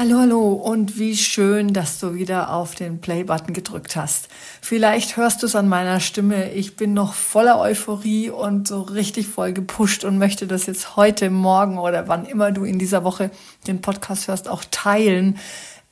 Hallo, 0.00 0.20
hallo 0.20 0.52
und 0.52 0.98
wie 0.98 1.14
schön, 1.14 1.74
dass 1.74 1.98
du 1.98 2.14
wieder 2.14 2.54
auf 2.54 2.74
den 2.74 3.02
Play-Button 3.02 3.52
gedrückt 3.52 3.96
hast. 3.96 4.30
Vielleicht 4.62 5.18
hörst 5.18 5.42
du 5.42 5.46
es 5.46 5.54
an 5.54 5.68
meiner 5.68 6.00
Stimme. 6.00 6.52
Ich 6.52 6.74
bin 6.74 6.94
noch 6.94 7.12
voller 7.12 7.60
Euphorie 7.60 8.30
und 8.30 8.66
so 8.66 8.80
richtig 8.80 9.28
voll 9.28 9.52
gepusht 9.52 10.04
und 10.04 10.16
möchte 10.16 10.46
das 10.46 10.64
jetzt 10.64 10.96
heute, 10.96 11.28
morgen 11.28 11.76
oder 11.76 12.08
wann 12.08 12.24
immer 12.24 12.50
du 12.50 12.64
in 12.64 12.78
dieser 12.78 13.04
Woche 13.04 13.30
den 13.66 13.82
Podcast 13.82 14.26
hörst, 14.26 14.48
auch 14.48 14.64
teilen. 14.70 15.36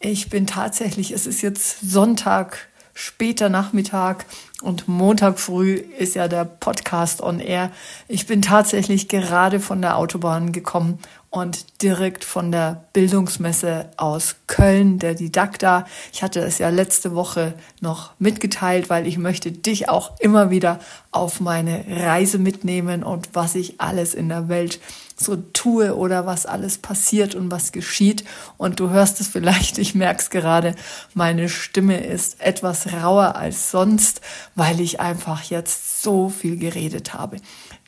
Ich 0.01 0.31
bin 0.31 0.47
tatsächlich, 0.47 1.11
es 1.11 1.27
ist 1.27 1.43
jetzt 1.43 1.81
Sonntag, 1.83 2.67
später 2.95 3.51
Nachmittag 3.51 4.25
und 4.63 4.89
Montag 4.89 5.39
früh 5.39 5.75
ist 5.75 6.15
ja 6.15 6.29
der 6.29 6.47
Podcast 6.47 7.23
on 7.23 7.41
air. 7.41 7.71
Ich 8.09 8.27
bin 8.27 8.41
tatsächlich 8.41 9.09
gerade 9.09 9.61
von 9.61 9.83
der 9.83 9.97
Autobahn 9.99 10.51
gekommen 10.51 10.99
und 11.31 11.83
direkt 11.83 12.25
von 12.25 12.51
der 12.51 12.85
Bildungsmesse 12.93 13.91
aus 13.97 14.37
Köln, 14.47 14.99
der 14.99 15.15
Didakta. 15.15 15.87
Ich 16.13 16.23
hatte 16.23 16.41
es 16.41 16.59
ja 16.59 16.71
letzte 16.71 17.15
Woche 17.15 17.55
noch 17.81 18.13
mitgeteilt, 18.19 18.89
weil 18.89 19.07
ich 19.07 19.19
möchte 19.19 19.53
dich 19.53 19.89
auch 19.89 20.13
immer 20.21 20.51
wieder 20.51 20.81
auf 21.11 21.41
meine 21.41 21.85
Reise 21.89 22.39
mitnehmen 22.39 23.03
und 23.03 23.31
was 23.35 23.55
ich 23.55 23.81
alles 23.81 24.15
in 24.15 24.29
der 24.29 24.49
Welt 24.49 24.81
so 25.19 25.37
tue 25.37 25.95
oder 25.95 26.27
was 26.27 26.47
alles 26.47 26.79
passiert 26.79 27.35
und 27.35 27.51
was 27.51 27.73
geschieht. 27.73 28.25
Und 28.57 28.81
du 28.81 28.91
hörst 28.91 29.21
es 29.21 29.29
vielleicht, 29.29 29.79
ich 29.79 29.95
merke 29.95 30.21
es 30.21 30.31
gerade, 30.31 30.75
meine 31.15 31.49
Stimme 31.49 32.05
ist 32.05 32.41
etwas 32.41 32.93
rauer 32.93 33.37
als 33.37 33.71
sonst, 33.71 34.21
weil 34.55 34.81
ich 34.81 35.01
einfach 35.01 35.43
jetzt 35.45 36.03
so 36.03 36.29
viel 36.29 36.57
geredet 36.57 37.15
habe 37.15 37.39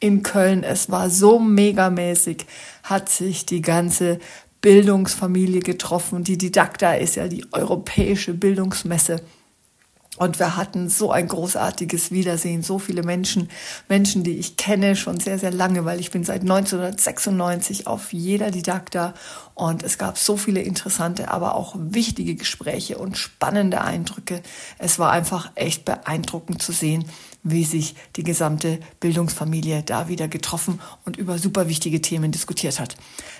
in 0.00 0.22
Köln. 0.22 0.64
Es 0.64 0.90
war 0.90 1.10
so 1.10 1.38
megamäßig, 1.38 2.46
hat 2.82 3.08
sich 3.08 3.46
die 3.46 3.62
ganze 3.62 4.18
Bildungsfamilie 4.60 5.60
getroffen. 5.60 6.24
Die 6.24 6.38
Didakta 6.38 6.94
ist 6.94 7.16
ja 7.16 7.28
die 7.28 7.46
europäische 7.52 8.34
Bildungsmesse. 8.34 9.22
Und 10.20 10.38
wir 10.38 10.54
hatten 10.54 10.90
so 10.90 11.12
ein 11.12 11.28
großartiges 11.28 12.10
Wiedersehen, 12.10 12.62
so 12.62 12.78
viele 12.78 13.02
Menschen, 13.02 13.48
Menschen, 13.88 14.22
die 14.22 14.36
ich 14.36 14.58
kenne 14.58 14.94
schon 14.94 15.18
sehr, 15.18 15.38
sehr 15.38 15.50
lange, 15.50 15.86
weil 15.86 15.98
ich 15.98 16.10
bin 16.10 16.24
seit 16.24 16.42
1996 16.42 17.86
auf 17.86 18.12
jeder 18.12 18.50
Didakta 18.50 19.14
und 19.54 19.82
es 19.82 19.96
gab 19.96 20.18
so 20.18 20.36
viele 20.36 20.60
interessante, 20.60 21.30
aber 21.30 21.54
auch 21.54 21.74
wichtige 21.74 22.34
Gespräche 22.34 22.98
und 22.98 23.16
spannende 23.16 23.80
Eindrücke. 23.80 24.42
Es 24.76 24.98
war 24.98 25.10
einfach 25.10 25.52
echt 25.54 25.86
beeindruckend 25.86 26.60
zu 26.60 26.72
sehen, 26.72 27.06
wie 27.42 27.64
sich 27.64 27.94
die 28.16 28.22
gesamte 28.22 28.78
Bildungsfamilie 29.00 29.82
da 29.82 30.08
wieder 30.08 30.28
getroffen 30.28 30.82
und 31.06 31.16
über 31.16 31.38
super 31.38 31.66
wichtige 31.66 32.02
Themen 32.02 32.30
diskutiert 32.30 32.78
hat. 32.78 32.94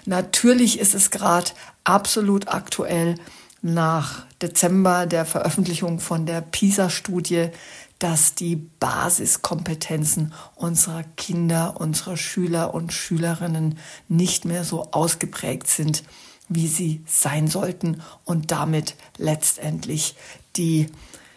Natürlich 0.07 0.79
ist 0.79 0.95
es 0.95 1.11
gerade 1.11 1.51
absolut 1.85 2.49
aktuell 2.49 3.17
nach 3.63 4.25
Dezember 4.41 5.07
der 5.07 5.25
Veröffentlichung 5.25 6.01
von 6.01 6.27
der 6.27 6.41
PISA-Studie, 6.41 7.51
dass 7.99 8.35
die 8.35 8.57
Basiskompetenzen 8.57 10.33
unserer 10.55 11.05
Kinder, 11.17 11.79
unserer 11.79 12.17
Schüler 12.17 12.73
und 12.73 12.93
Schülerinnen 12.93 13.79
nicht 14.09 14.47
mehr 14.47 14.65
so 14.65 14.91
ausgeprägt 14.93 15.67
sind, 15.67 16.03
wie 16.49 16.67
sie 16.67 17.03
sein 17.07 17.47
sollten 17.47 18.03
und 18.25 18.51
damit 18.51 18.97
letztendlich 19.19 20.17
die, 20.57 20.89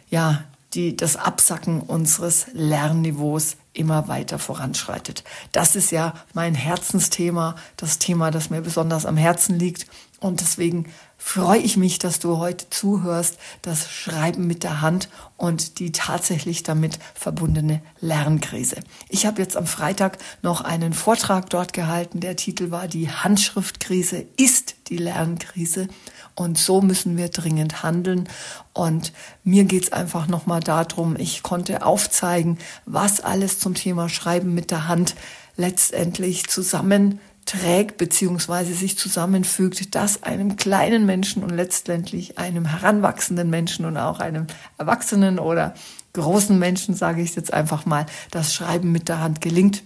ja, 0.09 0.45
die, 0.73 0.95
das 0.95 1.17
Absacken 1.17 1.81
unseres 1.81 2.47
Lernniveaus 2.53 3.57
immer 3.73 4.07
weiter 4.07 4.39
voranschreitet. 4.39 5.23
Das 5.51 5.75
ist 5.75 5.91
ja 5.91 6.13
mein 6.33 6.55
Herzensthema, 6.55 7.55
das 7.77 7.99
Thema, 7.99 8.31
das 8.31 8.49
mir 8.49 8.61
besonders 8.61 9.05
am 9.05 9.17
Herzen 9.17 9.59
liegt. 9.59 9.87
Und 10.23 10.39
deswegen 10.39 10.85
freue 11.17 11.59
ich 11.59 11.75
mich, 11.75 11.99
dass 11.99 12.19
du 12.19 12.37
heute 12.37 12.69
zuhörst, 12.69 13.37
das 13.61 13.91
Schreiben 13.91 14.47
mit 14.47 14.63
der 14.63 14.79
Hand 14.79 15.09
und 15.35 15.79
die 15.79 15.91
tatsächlich 15.91 16.63
damit 16.63 16.97
verbundene 17.13 17.81
Lernkrise. 17.99 18.77
Ich 19.09 19.25
habe 19.25 19.41
jetzt 19.41 19.57
am 19.57 19.67
Freitag 19.67 20.17
noch 20.41 20.61
einen 20.61 20.93
Vortrag 20.93 21.49
dort 21.49 21.73
gehalten. 21.73 22.21
Der 22.21 22.37
Titel 22.37 22.71
war 22.71 22.87
Die 22.87 23.11
Handschriftkrise 23.11 24.25
ist 24.37 24.75
die 24.87 24.95
Lernkrise. 24.95 25.89
Und 26.35 26.57
so 26.57 26.79
müssen 26.79 27.17
wir 27.17 27.27
dringend 27.27 27.83
handeln. 27.83 28.29
Und 28.71 29.11
mir 29.43 29.65
geht's 29.65 29.91
einfach 29.91 30.27
nochmal 30.27 30.61
darum, 30.61 31.17
ich 31.17 31.43
konnte 31.43 31.85
aufzeigen, 31.85 32.59
was 32.85 33.19
alles 33.19 33.59
zum 33.59 33.73
Thema 33.73 34.07
Schreiben 34.07 34.53
mit 34.53 34.71
der 34.71 34.87
Hand 34.87 35.15
letztendlich 35.57 36.47
zusammenträgt 37.45 37.97
beziehungsweise 37.97 38.73
sich 38.73 38.97
zusammenfügt, 38.97 39.95
dass 39.95 40.23
einem 40.23 40.55
kleinen 40.55 41.05
Menschen 41.05 41.43
und 41.43 41.51
letztendlich 41.51 42.37
einem 42.37 42.65
heranwachsenden 42.65 43.49
Menschen 43.49 43.85
und 43.85 43.97
auch 43.97 44.19
einem 44.19 44.47
Erwachsenen 44.77 45.39
oder 45.39 45.73
großen 46.13 46.57
Menschen, 46.57 46.95
sage 46.95 47.21
ich 47.21 47.35
jetzt 47.35 47.53
einfach 47.53 47.85
mal, 47.85 48.05
das 48.31 48.53
Schreiben 48.53 48.91
mit 48.91 49.09
der 49.09 49.19
Hand 49.19 49.41
gelingt. 49.41 49.83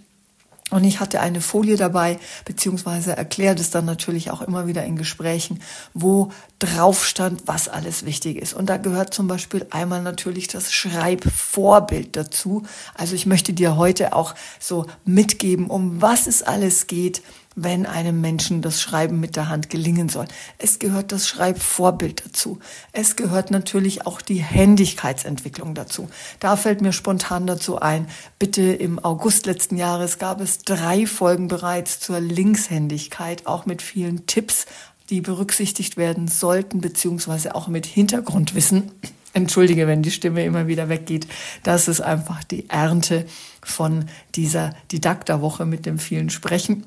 Und 0.69 0.83
ich 0.83 0.99
hatte 0.99 1.21
eine 1.21 1.39
Folie 1.39 1.77
dabei, 1.77 2.19
beziehungsweise 2.43 3.15
erklärt 3.15 3.57
es 3.61 3.69
dann 3.69 3.85
natürlich 3.85 4.31
auch 4.31 4.41
immer 4.41 4.67
wieder 4.67 4.83
in 4.83 4.97
Gesprächen, 4.97 5.61
wo 5.93 6.29
drauf 6.59 7.05
stand, 7.05 7.43
was 7.45 7.69
alles 7.69 8.05
wichtig 8.05 8.35
ist. 8.35 8.53
Und 8.53 8.65
da 8.65 8.75
gehört 8.75 9.13
zum 9.13 9.29
Beispiel 9.29 9.65
einmal 9.69 10.01
natürlich 10.01 10.49
das 10.49 10.73
Schreibvorbild 10.73 12.17
dazu. 12.17 12.63
Also 12.95 13.15
ich 13.15 13.25
möchte 13.25 13.53
dir 13.53 13.77
heute 13.77 14.13
auch 14.13 14.35
so 14.59 14.85
mitgeben, 15.05 15.67
um 15.67 16.01
was 16.01 16.27
es 16.27 16.43
alles 16.43 16.87
geht, 16.87 17.21
wenn 17.59 17.87
einem 17.87 18.21
Menschen 18.21 18.61
das 18.61 18.79
Schreiben 18.79 19.19
mit 19.19 19.35
der 19.35 19.49
Hand 19.49 19.71
gelingen 19.71 20.09
soll. 20.09 20.27
Es 20.59 20.77
gehört 20.77 21.11
das 21.11 21.27
Schreibvorbild 21.27 22.23
dazu. 22.23 22.59
Es 22.91 23.15
gehört 23.15 23.49
natürlich 23.49 24.05
auch 24.05 24.21
die 24.21 24.43
Händigkeitsentwicklung 24.43 25.73
dazu. 25.73 26.07
Da 26.39 26.55
fällt 26.55 26.81
mir 26.81 26.93
spontan 26.93 27.47
dazu 27.47 27.79
ein, 27.79 28.07
bitte 28.37 28.61
im 28.61 29.03
August 29.03 29.47
letzten 29.47 29.75
Jahres 29.75 30.19
gab 30.19 30.39
es 30.39 30.59
drei 30.59 31.07
Folgen 31.07 31.47
bereits 31.47 31.99
zur 31.99 32.19
Linkshändigkeit, 32.19 33.47
auch 33.47 33.65
mit 33.65 33.81
vielen 33.81 34.27
Tipps, 34.27 34.67
die 35.09 35.21
berücksichtigt 35.21 35.97
werden 35.97 36.27
sollten, 36.27 36.79
beziehungsweise 36.79 37.55
auch 37.55 37.67
mit 37.67 37.87
Hintergrundwissen. 37.87 38.91
Entschuldige, 39.33 39.87
wenn 39.87 40.03
die 40.03 40.11
Stimme 40.11 40.45
immer 40.45 40.67
wieder 40.67 40.89
weggeht. 40.89 41.27
Das 41.63 41.87
ist 41.87 42.01
einfach 42.01 42.43
die 42.43 42.69
Ernte 42.69 43.25
von 43.63 44.05
dieser 44.35 44.75
Didakterwoche 44.91 45.65
mit 45.65 45.87
dem 45.87 45.97
vielen 45.97 46.29
Sprechen. 46.29 46.85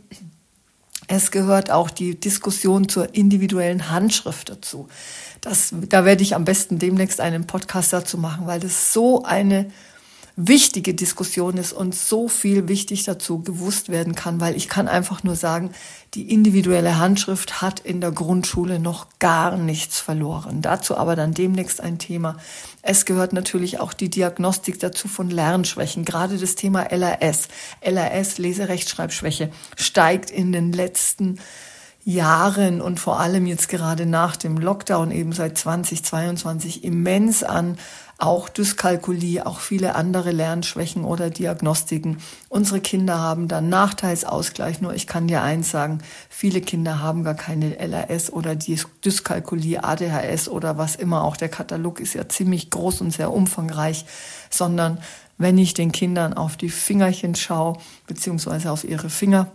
Es 1.12 1.32
gehört 1.32 1.72
auch 1.72 1.90
die 1.90 2.14
Diskussion 2.14 2.88
zur 2.88 3.16
individuellen 3.16 3.90
Handschrift 3.90 4.48
dazu. 4.48 4.88
Das, 5.40 5.74
da 5.88 6.04
werde 6.04 6.22
ich 6.22 6.36
am 6.36 6.44
besten 6.44 6.78
demnächst 6.78 7.20
einen 7.20 7.48
Podcast 7.48 7.92
dazu 7.92 8.16
machen, 8.16 8.46
weil 8.46 8.60
das 8.60 8.92
so 8.92 9.24
eine 9.24 9.66
wichtige 10.36 10.94
Diskussion 10.94 11.56
ist 11.56 11.72
und 11.72 11.94
so 11.94 12.28
viel 12.28 12.68
wichtig 12.68 13.04
dazu 13.04 13.42
gewusst 13.42 13.88
werden 13.88 14.14
kann, 14.14 14.40
weil 14.40 14.56
ich 14.56 14.68
kann 14.68 14.88
einfach 14.88 15.22
nur 15.22 15.36
sagen, 15.36 15.70
die 16.14 16.32
individuelle 16.32 16.98
Handschrift 16.98 17.62
hat 17.62 17.80
in 17.80 18.00
der 18.00 18.10
Grundschule 18.10 18.80
noch 18.80 19.06
gar 19.18 19.56
nichts 19.56 20.00
verloren. 20.00 20.62
Dazu 20.62 20.96
aber 20.96 21.14
dann 21.16 21.34
demnächst 21.34 21.80
ein 21.80 21.98
Thema. 21.98 22.36
Es 22.82 23.04
gehört 23.04 23.32
natürlich 23.32 23.78
auch 23.78 23.92
die 23.92 24.10
Diagnostik 24.10 24.80
dazu 24.80 25.06
von 25.08 25.30
Lernschwächen. 25.30 26.04
Gerade 26.04 26.38
das 26.38 26.54
Thema 26.54 26.90
LRS, 26.90 27.48
LRS, 27.80 28.38
Leserechtschreibschwäche, 28.38 29.50
steigt 29.76 30.30
in 30.30 30.52
den 30.52 30.72
letzten 30.72 31.38
Jahren 32.04 32.80
und 32.80 32.98
vor 32.98 33.20
allem 33.20 33.46
jetzt 33.46 33.68
gerade 33.68 34.06
nach 34.06 34.36
dem 34.36 34.56
Lockdown 34.56 35.10
eben 35.10 35.32
seit 35.32 35.58
2022 35.58 36.84
immens 36.84 37.42
an 37.42 37.76
auch 38.20 38.48
Dyskalkulie, 38.48 39.46
auch 39.46 39.60
viele 39.60 39.94
andere 39.94 40.30
Lernschwächen 40.30 41.04
oder 41.04 41.30
Diagnostiken. 41.30 42.18
Unsere 42.48 42.80
Kinder 42.80 43.18
haben 43.18 43.48
dann 43.48 43.70
Nachteilsausgleich. 43.70 44.80
Nur 44.80 44.94
ich 44.94 45.06
kann 45.06 45.26
dir 45.26 45.42
eins 45.42 45.70
sagen, 45.70 46.00
viele 46.28 46.60
Kinder 46.60 47.00
haben 47.00 47.24
gar 47.24 47.34
keine 47.34 47.78
LRS 47.78 48.30
oder 48.30 48.54
Dyskalkulie, 48.54 49.82
ADHS 49.82 50.48
oder 50.48 50.76
was 50.76 50.96
immer. 50.96 51.24
Auch 51.24 51.36
der 51.36 51.48
Katalog 51.48 51.98
ist 51.98 52.14
ja 52.14 52.28
ziemlich 52.28 52.70
groß 52.70 53.00
und 53.00 53.10
sehr 53.10 53.32
umfangreich, 53.32 54.04
sondern 54.50 54.98
wenn 55.38 55.56
ich 55.56 55.72
den 55.72 55.90
Kindern 55.90 56.34
auf 56.34 56.58
die 56.58 56.68
Fingerchen 56.68 57.34
schaue, 57.34 57.78
beziehungsweise 58.06 58.70
auf 58.70 58.84
ihre 58.84 59.08
Finger, 59.08 59.50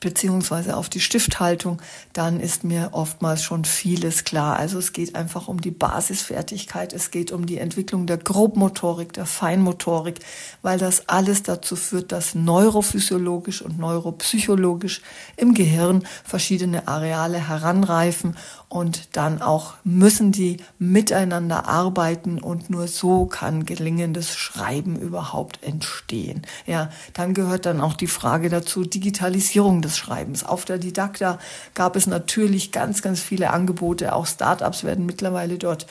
beziehungsweise 0.00 0.76
auf 0.76 0.88
die 0.88 1.00
Stifthaltung, 1.00 1.80
dann 2.12 2.40
ist 2.40 2.64
mir 2.64 2.90
oftmals 2.92 3.42
schon 3.42 3.64
vieles 3.64 4.24
klar. 4.24 4.56
Also 4.56 4.78
es 4.78 4.92
geht 4.92 5.14
einfach 5.14 5.48
um 5.48 5.60
die 5.60 5.70
Basisfertigkeit, 5.70 6.92
es 6.92 7.10
geht 7.10 7.32
um 7.32 7.46
die 7.46 7.58
Entwicklung 7.58 8.06
der 8.06 8.16
Grobmotorik, 8.16 9.12
der 9.12 9.26
Feinmotorik, 9.26 10.20
weil 10.62 10.78
das 10.78 11.08
alles 11.08 11.42
dazu 11.42 11.76
führt, 11.76 12.12
dass 12.12 12.34
neurophysiologisch 12.34 13.62
und 13.62 13.78
neuropsychologisch 13.78 15.02
im 15.36 15.54
Gehirn 15.54 16.04
verschiedene 16.24 16.88
Areale 16.88 17.48
heranreifen 17.48 18.36
und 18.68 19.16
dann 19.16 19.42
auch 19.42 19.74
müssen 19.82 20.30
die 20.30 20.58
miteinander 20.78 21.68
arbeiten 21.68 22.38
und 22.38 22.70
nur 22.70 22.86
so 22.86 23.26
kann 23.26 23.66
gelingendes 23.66 24.36
Schreiben 24.36 24.96
überhaupt 24.96 25.62
entstehen. 25.64 26.42
Ja, 26.66 26.90
dann 27.12 27.34
gehört 27.34 27.66
dann 27.66 27.80
auch 27.80 27.94
die 27.94 28.06
Frage 28.06 28.48
dazu 28.48 28.84
Digitalisierung 28.84 29.82
des 29.82 29.89
Schreibens. 29.96 30.44
Auf 30.44 30.64
der 30.64 30.78
Didakta 30.78 31.38
gab 31.74 31.96
es 31.96 32.06
natürlich 32.06 32.72
ganz, 32.72 33.02
ganz 33.02 33.20
viele 33.20 33.50
Angebote. 33.50 34.14
Auch 34.14 34.26
Startups 34.26 34.84
werden 34.84 35.06
mittlerweile 35.06 35.58
dort 35.58 35.86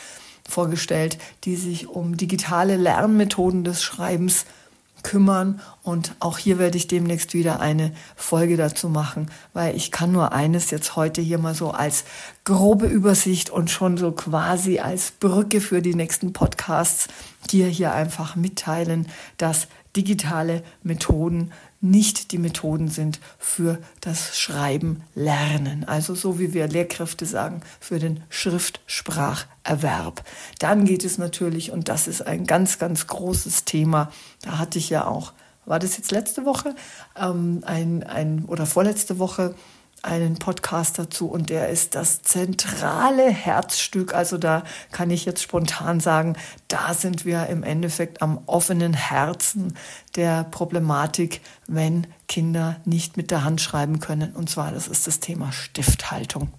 vorgestellt, 0.48 1.18
die 1.44 1.56
sich 1.56 1.88
um 1.88 2.18
digitale 2.18 2.76
Lernmethoden 2.76 3.64
des 3.64 3.84
Schreibens 3.84 4.46
kümmern. 5.04 5.62
Und 5.84 6.16
auch 6.20 6.38
hier 6.38 6.60
werde 6.60 6.78
ich 6.78 6.88
demnächst 6.88 7.34
wieder 7.34 7.60
eine 7.60 7.94
Folge 8.16 8.58
dazu 8.58 8.90
machen, 8.90 9.32
weil 9.54 9.76
ich 9.76 9.92
kann 9.92 10.12
nur 10.12 10.34
eines 10.34 10.72
jetzt 10.72 10.96
heute 10.96 11.22
hier 11.22 11.38
mal 11.38 11.56
so 11.56 11.72
als 11.72 12.04
grobe 12.44 12.88
Übersicht 12.88 13.50
und 13.50 13.72
schon 13.72 13.98
so 13.98 14.12
quasi 14.12 14.80
als 14.80 15.12
Brücke 15.12 15.62
für 15.62 15.82
die 15.82 15.96
nächsten 15.96 16.34
Podcasts 16.34 17.08
dir 17.50 17.68
hier 17.68 17.94
einfach 17.94 18.36
mitteilen, 18.36 19.08
dass 19.38 19.68
digitale 19.96 20.64
Methoden 20.84 21.52
nicht 21.82 22.32
die 22.32 22.38
Methoden 22.38 22.90
sind 22.90 23.20
für 23.38 23.80
das 24.02 24.38
Schreiben 24.38 25.04
lernen. 25.16 25.86
Also 25.86 26.14
so 26.14 26.40
wie 26.40 26.54
wir 26.54 26.68
Lehrkräfte 26.68 27.26
sagen, 27.26 27.62
für 27.80 28.00
den 28.00 28.24
Schriftspracherwerb. 28.30 30.24
Dann 30.60 30.86
geht 30.86 31.06
es 31.06 31.18
natürlich, 31.18 31.72
und 31.72 31.88
das 31.88 32.08
ist 32.08 32.22
ein 32.22 32.46
ganz, 32.46 32.80
ganz 32.80 33.08
großes 33.08 33.66
Thema, 33.66 34.12
da 34.42 34.58
hatte 34.58 34.78
ich 34.78 34.90
ja 34.90 35.06
auch, 35.06 35.34
war 35.66 35.80
das 35.80 35.98
jetzt 35.98 36.12
letzte 36.12 36.46
Woche, 36.46 36.76
ähm, 37.16 37.64
ein, 37.66 38.04
ein, 38.04 38.46
oder 38.46 38.66
vorletzte 38.66 39.20
Woche, 39.20 39.56
einen 40.04 40.40
Podcast 40.40 40.98
dazu 41.00 41.28
und 41.28 41.50
der 41.50 41.70
ist 41.70 41.96
das 41.96 42.22
zentrale 42.22 43.30
Herzstück. 43.30 44.14
Also 44.14 44.38
da 44.38 44.64
kann 44.92 45.12
ich 45.12 45.26
jetzt 45.26 45.42
spontan 45.42 46.00
sagen, 46.00 46.36
da 46.68 46.94
sind 46.94 47.26
wir 47.26 47.48
im 47.48 47.64
Endeffekt 47.64 48.22
am 48.22 48.40
offenen 48.46 48.94
Herzen 48.94 49.76
der 50.16 50.44
Problematik, 50.46 51.42
wenn 51.68 52.08
Kinder 52.28 52.78
nicht 52.86 53.18
mit 53.18 53.32
der 53.32 53.44
Hand 53.44 53.62
schreiben 53.62 54.00
können. 54.00 54.34
Und 54.34 54.50
zwar, 54.50 54.72
das 54.72 54.88
ist 54.88 55.08
das 55.08 55.20
Thema 55.20 55.52
Stifthaltung. 55.52 56.52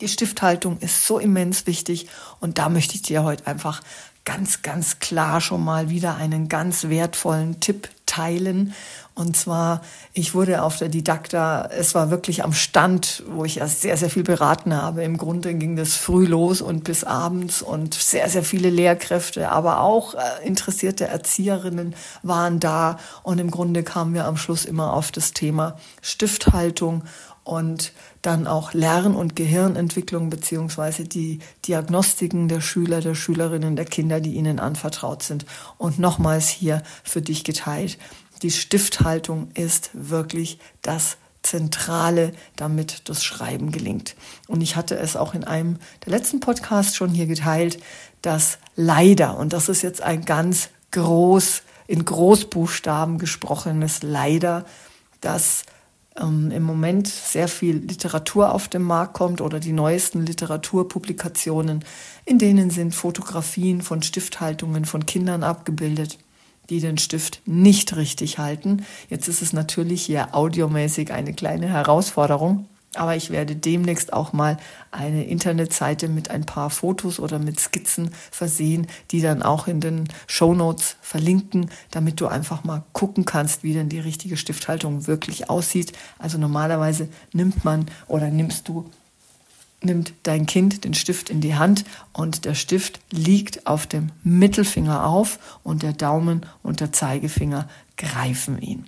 Die 0.00 0.08
Stifthaltung 0.08 0.78
ist 0.78 1.06
so 1.06 1.18
immens 1.18 1.66
wichtig 1.66 2.08
und 2.40 2.58
da 2.58 2.68
möchte 2.68 2.94
ich 2.94 3.02
dir 3.02 3.22
heute 3.22 3.46
einfach 3.46 3.80
ganz, 4.24 4.62
ganz 4.62 4.98
klar 4.98 5.40
schon 5.40 5.62
mal 5.62 5.90
wieder 5.90 6.16
einen 6.16 6.48
ganz 6.48 6.84
wertvollen 6.88 7.60
Tipp 7.60 7.88
teilen. 8.06 8.74
Und 9.16 9.36
zwar, 9.36 9.80
ich 10.12 10.34
wurde 10.34 10.62
auf 10.62 10.76
der 10.78 10.88
Didakta, 10.88 11.66
es 11.66 11.94
war 11.94 12.10
wirklich 12.10 12.42
am 12.42 12.52
Stand, 12.52 13.22
wo 13.28 13.44
ich 13.44 13.56
ja 13.56 13.68
sehr, 13.68 13.96
sehr 13.96 14.10
viel 14.10 14.24
beraten 14.24 14.74
habe. 14.74 15.04
Im 15.04 15.18
Grunde 15.18 15.54
ging 15.54 15.76
das 15.76 15.94
früh 15.94 16.26
los 16.26 16.60
und 16.60 16.82
bis 16.82 17.04
abends 17.04 17.62
und 17.62 17.94
sehr, 17.94 18.28
sehr 18.28 18.42
viele 18.42 18.70
Lehrkräfte, 18.70 19.50
aber 19.50 19.80
auch 19.80 20.14
äh, 20.14 20.18
interessierte 20.44 21.06
Erzieherinnen 21.06 21.94
waren 22.24 22.58
da. 22.58 22.98
Und 23.22 23.38
im 23.38 23.52
Grunde 23.52 23.84
kamen 23.84 24.14
wir 24.14 24.24
am 24.24 24.36
Schluss 24.36 24.64
immer 24.64 24.92
auf 24.92 25.12
das 25.12 25.32
Thema 25.32 25.76
Stifthaltung 26.02 27.04
und 27.44 27.92
dann 28.22 28.46
auch 28.46 28.72
Lern- 28.72 29.14
und 29.14 29.36
Gehirnentwicklung 29.36 30.30
beziehungsweise 30.30 31.04
die 31.04 31.40
Diagnostiken 31.68 32.48
der 32.48 32.62
Schüler, 32.62 33.00
der 33.00 33.14
Schülerinnen, 33.14 33.76
der 33.76 33.84
Kinder, 33.84 34.20
die 34.20 34.32
ihnen 34.32 34.58
anvertraut 34.58 35.22
sind. 35.22 35.44
Und 35.76 35.98
nochmals 35.98 36.48
hier 36.48 36.82
für 37.04 37.20
dich 37.20 37.44
geteilt. 37.44 37.98
Die 38.44 38.50
Stifthaltung 38.50 39.48
ist 39.54 39.88
wirklich 39.94 40.58
das 40.82 41.16
Zentrale, 41.42 42.32
damit 42.56 43.08
das 43.08 43.24
Schreiben 43.24 43.72
gelingt. 43.72 44.16
Und 44.48 44.60
ich 44.60 44.76
hatte 44.76 44.98
es 44.98 45.16
auch 45.16 45.32
in 45.32 45.44
einem 45.44 45.78
der 46.04 46.12
letzten 46.12 46.40
Podcasts 46.40 46.94
schon 46.94 47.08
hier 47.08 47.24
geteilt, 47.24 47.82
dass 48.20 48.58
leider, 48.76 49.38
und 49.38 49.54
das 49.54 49.70
ist 49.70 49.80
jetzt 49.80 50.02
ein 50.02 50.26
ganz 50.26 50.68
groß, 50.90 51.62
in 51.86 52.04
Großbuchstaben 52.04 53.16
gesprochenes 53.16 54.02
leider, 54.02 54.66
dass 55.22 55.64
ähm, 56.20 56.50
im 56.50 56.64
Moment 56.64 57.08
sehr 57.08 57.48
viel 57.48 57.76
Literatur 57.76 58.52
auf 58.52 58.68
den 58.68 58.82
Markt 58.82 59.14
kommt 59.14 59.40
oder 59.40 59.58
die 59.58 59.72
neuesten 59.72 60.26
Literaturpublikationen, 60.26 61.82
in 62.26 62.38
denen 62.38 62.68
sind 62.68 62.94
Fotografien 62.94 63.80
von 63.80 64.02
Stifthaltungen 64.02 64.84
von 64.84 65.06
Kindern 65.06 65.42
abgebildet, 65.42 66.18
die 66.70 66.80
den 66.80 66.98
Stift 66.98 67.40
nicht 67.46 67.96
richtig 67.96 68.38
halten. 68.38 68.84
Jetzt 69.08 69.28
ist 69.28 69.42
es 69.42 69.52
natürlich 69.52 70.02
hier 70.02 70.34
audiomäßig 70.34 71.12
eine 71.12 71.32
kleine 71.32 71.68
Herausforderung. 71.68 72.66
Aber 72.96 73.16
ich 73.16 73.30
werde 73.30 73.56
demnächst 73.56 74.12
auch 74.12 74.32
mal 74.32 74.56
eine 74.92 75.24
Internetseite 75.24 76.08
mit 76.08 76.30
ein 76.30 76.46
paar 76.46 76.70
Fotos 76.70 77.18
oder 77.18 77.38
mit 77.38 77.58
Skizzen 77.58 78.10
versehen, 78.30 78.86
die 79.10 79.20
dann 79.20 79.42
auch 79.42 79.66
in 79.66 79.80
den 79.80 80.08
Show 80.28 80.54
Notes 80.54 80.96
verlinken, 81.00 81.70
damit 81.90 82.20
du 82.20 82.28
einfach 82.28 82.62
mal 82.62 82.84
gucken 82.92 83.24
kannst, 83.24 83.64
wie 83.64 83.74
denn 83.74 83.88
die 83.88 83.98
richtige 83.98 84.36
Stifthaltung 84.36 85.08
wirklich 85.08 85.50
aussieht. 85.50 85.92
Also 86.18 86.38
normalerweise 86.38 87.08
nimmt 87.32 87.64
man 87.64 87.86
oder 88.06 88.28
nimmst 88.28 88.68
du 88.68 88.88
nimmt 89.84 90.12
dein 90.22 90.46
Kind 90.46 90.84
den 90.84 90.94
Stift 90.94 91.30
in 91.30 91.40
die 91.40 91.54
Hand 91.54 91.84
und 92.12 92.44
der 92.44 92.54
Stift 92.54 93.00
liegt 93.10 93.66
auf 93.66 93.86
dem 93.86 94.10
Mittelfinger 94.22 95.06
auf 95.06 95.38
und 95.62 95.82
der 95.82 95.92
Daumen 95.92 96.46
und 96.62 96.80
der 96.80 96.92
Zeigefinger 96.92 97.68
greifen 97.96 98.60
ihn. 98.60 98.86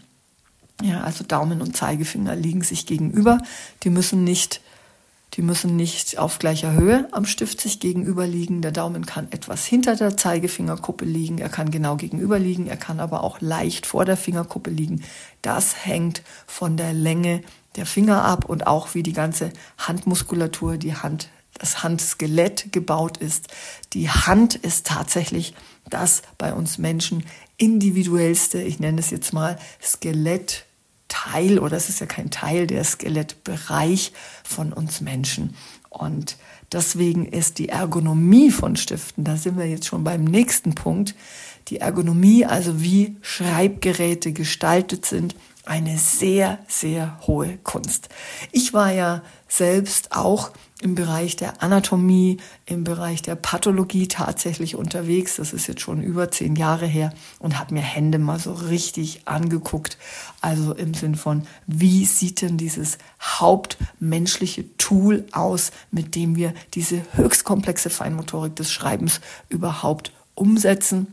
Ja, 0.82 1.02
also 1.02 1.24
Daumen 1.24 1.62
und 1.62 1.76
Zeigefinger 1.76 2.36
liegen 2.36 2.62
sich 2.62 2.86
gegenüber. 2.86 3.38
Die 3.82 3.90
müssen 3.90 4.24
nicht, 4.24 4.60
die 5.34 5.42
müssen 5.42 5.74
nicht 5.74 6.18
auf 6.18 6.38
gleicher 6.38 6.72
Höhe 6.72 7.08
am 7.12 7.24
Stift 7.24 7.60
sich 7.60 7.80
gegenüber 7.80 8.26
liegen. 8.26 8.60
Der 8.60 8.72
Daumen 8.72 9.06
kann 9.06 9.28
etwas 9.30 9.64
hinter 9.64 9.96
der 9.96 10.18
Zeigefingerkuppe 10.18 11.06
liegen. 11.06 11.38
Er 11.38 11.48
kann 11.48 11.70
genau 11.70 11.96
gegenüber 11.96 12.38
liegen. 12.38 12.66
Er 12.66 12.76
kann 12.76 13.00
aber 13.00 13.24
auch 13.24 13.40
leicht 13.40 13.86
vor 13.86 14.04
der 14.04 14.18
Fingerkuppe 14.18 14.70
liegen. 14.70 15.02
Das 15.40 15.86
hängt 15.86 16.22
von 16.46 16.76
der 16.76 16.92
Länge 16.92 17.42
der 17.76 17.86
Finger 17.86 18.24
ab 18.24 18.44
und 18.46 18.66
auch 18.66 18.94
wie 18.94 19.02
die 19.02 19.12
ganze 19.12 19.52
Handmuskulatur, 19.78 20.76
die 20.76 20.94
Hand, 20.94 21.28
das 21.58 21.82
Handskelett 21.82 22.72
gebaut 22.72 23.18
ist. 23.18 23.48
Die 23.92 24.10
Hand 24.10 24.54
ist 24.54 24.86
tatsächlich 24.86 25.54
das 25.88 26.22
bei 26.38 26.52
uns 26.52 26.78
Menschen 26.78 27.24
individuellste, 27.56 28.60
ich 28.60 28.80
nenne 28.80 29.00
es 29.00 29.10
jetzt 29.10 29.32
mal 29.32 29.58
Skelettteil 29.82 31.58
oder 31.58 31.76
es 31.76 31.88
ist 31.88 32.00
ja 32.00 32.06
kein 32.06 32.30
Teil, 32.30 32.66
der 32.66 32.84
Skelettbereich 32.84 34.12
von 34.44 34.72
uns 34.72 35.00
Menschen. 35.00 35.54
Und 35.88 36.36
deswegen 36.72 37.24
ist 37.24 37.58
die 37.58 37.70
Ergonomie 37.70 38.50
von 38.50 38.76
Stiften, 38.76 39.24
da 39.24 39.36
sind 39.36 39.56
wir 39.56 39.66
jetzt 39.66 39.86
schon 39.86 40.04
beim 40.04 40.24
nächsten 40.24 40.74
Punkt, 40.74 41.14
die 41.68 41.78
Ergonomie, 41.78 42.44
also 42.44 42.82
wie 42.82 43.16
Schreibgeräte 43.22 44.32
gestaltet 44.32 45.06
sind, 45.06 45.34
eine 45.66 45.98
sehr, 45.98 46.60
sehr 46.68 47.18
hohe 47.26 47.58
Kunst. 47.58 48.08
Ich 48.52 48.72
war 48.72 48.92
ja 48.92 49.22
selbst 49.48 50.12
auch 50.12 50.52
im 50.80 50.94
Bereich 50.94 51.36
der 51.36 51.62
Anatomie, 51.62 52.36
im 52.66 52.84
Bereich 52.84 53.22
der 53.22 53.34
Pathologie 53.34 54.06
tatsächlich 54.08 54.76
unterwegs. 54.76 55.36
Das 55.36 55.52
ist 55.52 55.66
jetzt 55.66 55.80
schon 55.80 56.02
über 56.02 56.30
zehn 56.30 56.54
Jahre 56.54 56.86
her 56.86 57.12
und 57.38 57.58
habe 57.58 57.74
mir 57.74 57.80
Hände 57.80 58.18
mal 58.18 58.38
so 58.38 58.52
richtig 58.52 59.26
angeguckt. 59.26 59.98
Also 60.40 60.72
im 60.72 60.94
Sinn 60.94 61.16
von, 61.16 61.46
wie 61.66 62.04
sieht 62.04 62.42
denn 62.42 62.58
dieses 62.58 62.98
hauptmenschliche 63.20 64.76
Tool 64.76 65.26
aus, 65.32 65.72
mit 65.90 66.14
dem 66.14 66.36
wir 66.36 66.54
diese 66.74 67.02
höchst 67.14 67.44
komplexe 67.44 67.90
Feinmotorik 67.90 68.54
des 68.54 68.70
Schreibens 68.70 69.20
überhaupt 69.48 70.12
umsetzen? 70.34 71.12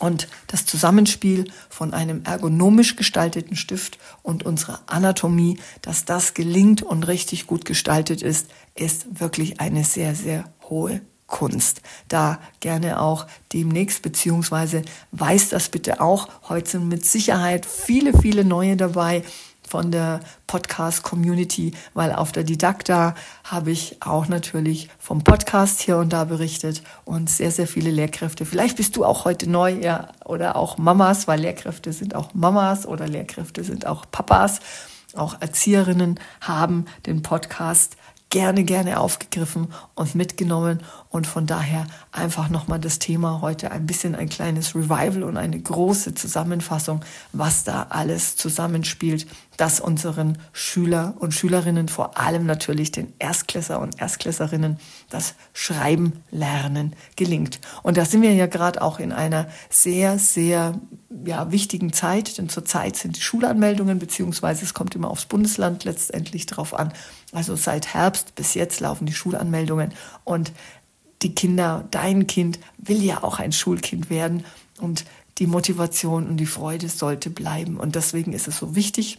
Und 0.00 0.28
das 0.46 0.64
Zusammenspiel 0.64 1.44
von 1.68 1.92
einem 1.92 2.24
ergonomisch 2.24 2.96
gestalteten 2.96 3.54
Stift 3.54 3.98
und 4.22 4.44
unserer 4.44 4.80
Anatomie, 4.86 5.58
dass 5.82 6.06
das 6.06 6.34
gelingt 6.34 6.82
und 6.82 7.06
richtig 7.06 7.46
gut 7.46 7.66
gestaltet 7.66 8.22
ist, 8.22 8.48
ist 8.74 9.20
wirklich 9.20 9.60
eine 9.60 9.84
sehr, 9.84 10.14
sehr 10.14 10.50
hohe 10.68 11.02
Kunst. 11.26 11.82
Da 12.08 12.40
gerne 12.60 13.00
auch 13.00 13.26
demnächst, 13.52 14.02
beziehungsweise 14.02 14.82
weiß 15.12 15.50
das 15.50 15.68
bitte 15.68 16.00
auch. 16.00 16.28
Heute 16.48 16.70
sind 16.70 16.88
mit 16.88 17.04
Sicherheit 17.04 17.66
viele, 17.66 18.18
viele 18.18 18.44
neue 18.44 18.76
dabei 18.76 19.22
von 19.70 19.92
der 19.92 20.18
Podcast-Community, 20.48 21.74
weil 21.94 22.12
auf 22.12 22.32
der 22.32 22.42
Didakta 22.42 23.14
habe 23.44 23.70
ich 23.70 23.98
auch 24.00 24.26
natürlich 24.26 24.88
vom 24.98 25.22
Podcast 25.22 25.80
hier 25.80 25.96
und 25.96 26.12
da 26.12 26.24
berichtet 26.24 26.82
und 27.04 27.30
sehr, 27.30 27.52
sehr 27.52 27.68
viele 27.68 27.92
Lehrkräfte. 27.92 28.44
Vielleicht 28.44 28.76
bist 28.76 28.96
du 28.96 29.04
auch 29.04 29.24
heute 29.24 29.48
neu, 29.48 29.70
ja, 29.80 30.08
oder 30.24 30.56
auch 30.56 30.76
Mamas, 30.76 31.28
weil 31.28 31.40
Lehrkräfte 31.40 31.92
sind 31.92 32.16
auch 32.16 32.34
Mamas 32.34 32.84
oder 32.84 33.06
Lehrkräfte 33.06 33.62
sind 33.62 33.86
auch 33.86 34.04
Papas. 34.10 34.58
Auch 35.14 35.40
Erzieherinnen 35.40 36.18
haben 36.40 36.86
den 37.06 37.22
Podcast 37.22 37.96
gerne, 38.30 38.62
gerne 38.64 38.98
aufgegriffen 39.00 39.68
und 39.94 40.14
mitgenommen. 40.14 40.80
Und 41.10 41.26
von 41.26 41.46
daher 41.46 41.86
einfach 42.12 42.48
nochmal 42.48 42.78
das 42.78 43.00
Thema 43.00 43.40
heute 43.42 43.72
ein 43.72 43.86
bisschen 43.86 44.14
ein 44.14 44.28
kleines 44.28 44.74
Revival 44.74 45.24
und 45.24 45.36
eine 45.36 45.60
große 45.60 46.14
Zusammenfassung, 46.14 47.04
was 47.32 47.64
da 47.64 47.88
alles 47.90 48.36
zusammenspielt, 48.36 49.26
dass 49.60 49.78
unseren 49.78 50.38
Schüler 50.54 51.12
und 51.18 51.34
Schülerinnen, 51.34 51.88
vor 51.88 52.16
allem 52.16 52.46
natürlich 52.46 52.92
den 52.92 53.12
Erstklässer 53.18 53.78
und 53.78 54.00
Erstklässerinnen, 54.00 54.78
das 55.10 55.34
Schreiben 55.52 56.22
lernen 56.30 56.96
gelingt. 57.14 57.60
Und 57.82 57.98
da 57.98 58.06
sind 58.06 58.22
wir 58.22 58.32
ja 58.32 58.46
gerade 58.46 58.80
auch 58.80 58.98
in 58.98 59.12
einer 59.12 59.48
sehr, 59.68 60.18
sehr 60.18 60.80
ja, 61.26 61.52
wichtigen 61.52 61.92
Zeit, 61.92 62.38
denn 62.38 62.48
zurzeit 62.48 62.96
sind 62.96 63.18
die 63.18 63.20
Schulanmeldungen, 63.20 63.98
beziehungsweise 63.98 64.64
es 64.64 64.72
kommt 64.72 64.94
immer 64.94 65.10
aufs 65.10 65.26
Bundesland 65.26 65.84
letztendlich 65.84 66.46
drauf 66.46 66.72
an. 66.72 66.94
Also 67.32 67.54
seit 67.54 67.92
Herbst 67.92 68.34
bis 68.36 68.54
jetzt 68.54 68.80
laufen 68.80 69.04
die 69.04 69.12
Schulanmeldungen 69.12 69.92
und 70.24 70.52
die 71.20 71.34
Kinder, 71.34 71.86
dein 71.90 72.26
Kind 72.26 72.58
will 72.78 73.02
ja 73.02 73.22
auch 73.22 73.40
ein 73.40 73.52
Schulkind 73.52 74.08
werden 74.08 74.46
und 74.78 75.04
die 75.36 75.46
Motivation 75.46 76.28
und 76.28 76.38
die 76.38 76.46
Freude 76.46 76.88
sollte 76.88 77.28
bleiben. 77.28 77.76
Und 77.76 77.94
deswegen 77.94 78.32
ist 78.32 78.48
es 78.48 78.56
so 78.56 78.74
wichtig, 78.74 79.18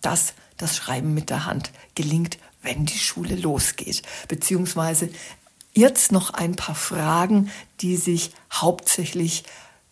dass 0.00 0.34
das 0.56 0.76
Schreiben 0.76 1.14
mit 1.14 1.30
der 1.30 1.46
Hand 1.46 1.70
gelingt, 1.94 2.38
wenn 2.62 2.86
die 2.86 2.98
Schule 2.98 3.36
losgeht. 3.36 4.02
Beziehungsweise 4.28 5.08
jetzt 5.74 6.12
noch 6.12 6.30
ein 6.30 6.56
paar 6.56 6.74
Fragen, 6.74 7.50
die 7.80 7.96
sich 7.96 8.32
hauptsächlich 8.52 9.44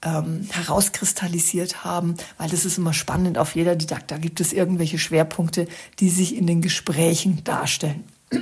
ähm, 0.02 0.48
herauskristallisiert 0.50 1.84
haben, 1.84 2.16
weil 2.38 2.50
das 2.50 2.64
ist 2.64 2.78
immer 2.78 2.92
spannend 2.92 3.38
auf 3.38 3.54
jeder 3.54 3.76
Didakt. 3.76 4.10
Da 4.10 4.18
gibt 4.18 4.40
es 4.40 4.52
irgendwelche 4.52 4.98
Schwerpunkte, 4.98 5.68
die 6.00 6.10
sich 6.10 6.36
in 6.36 6.46
den 6.46 6.62
Gesprächen 6.62 7.42
darstellen. 7.44 8.04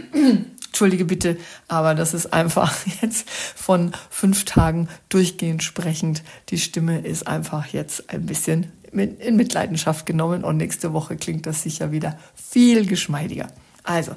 Entschuldige 0.66 1.04
bitte, 1.04 1.36
aber 1.68 1.94
das 1.94 2.14
ist 2.14 2.32
einfach 2.32 2.74
jetzt 3.02 3.30
von 3.30 3.92
fünf 4.10 4.44
Tagen 4.44 4.88
durchgehend 5.08 5.62
sprechend. 5.62 6.22
Die 6.48 6.58
Stimme 6.58 7.00
ist 7.00 7.28
einfach 7.28 7.68
jetzt 7.68 8.10
ein 8.10 8.26
bisschen 8.26 8.72
in 8.98 9.36
Mitleidenschaft 9.36 10.06
genommen 10.06 10.44
und 10.44 10.56
nächste 10.56 10.92
Woche 10.92 11.16
klingt 11.16 11.46
das 11.46 11.62
sicher 11.62 11.92
wieder 11.92 12.18
viel 12.34 12.86
geschmeidiger. 12.86 13.48
Also, 13.86 14.12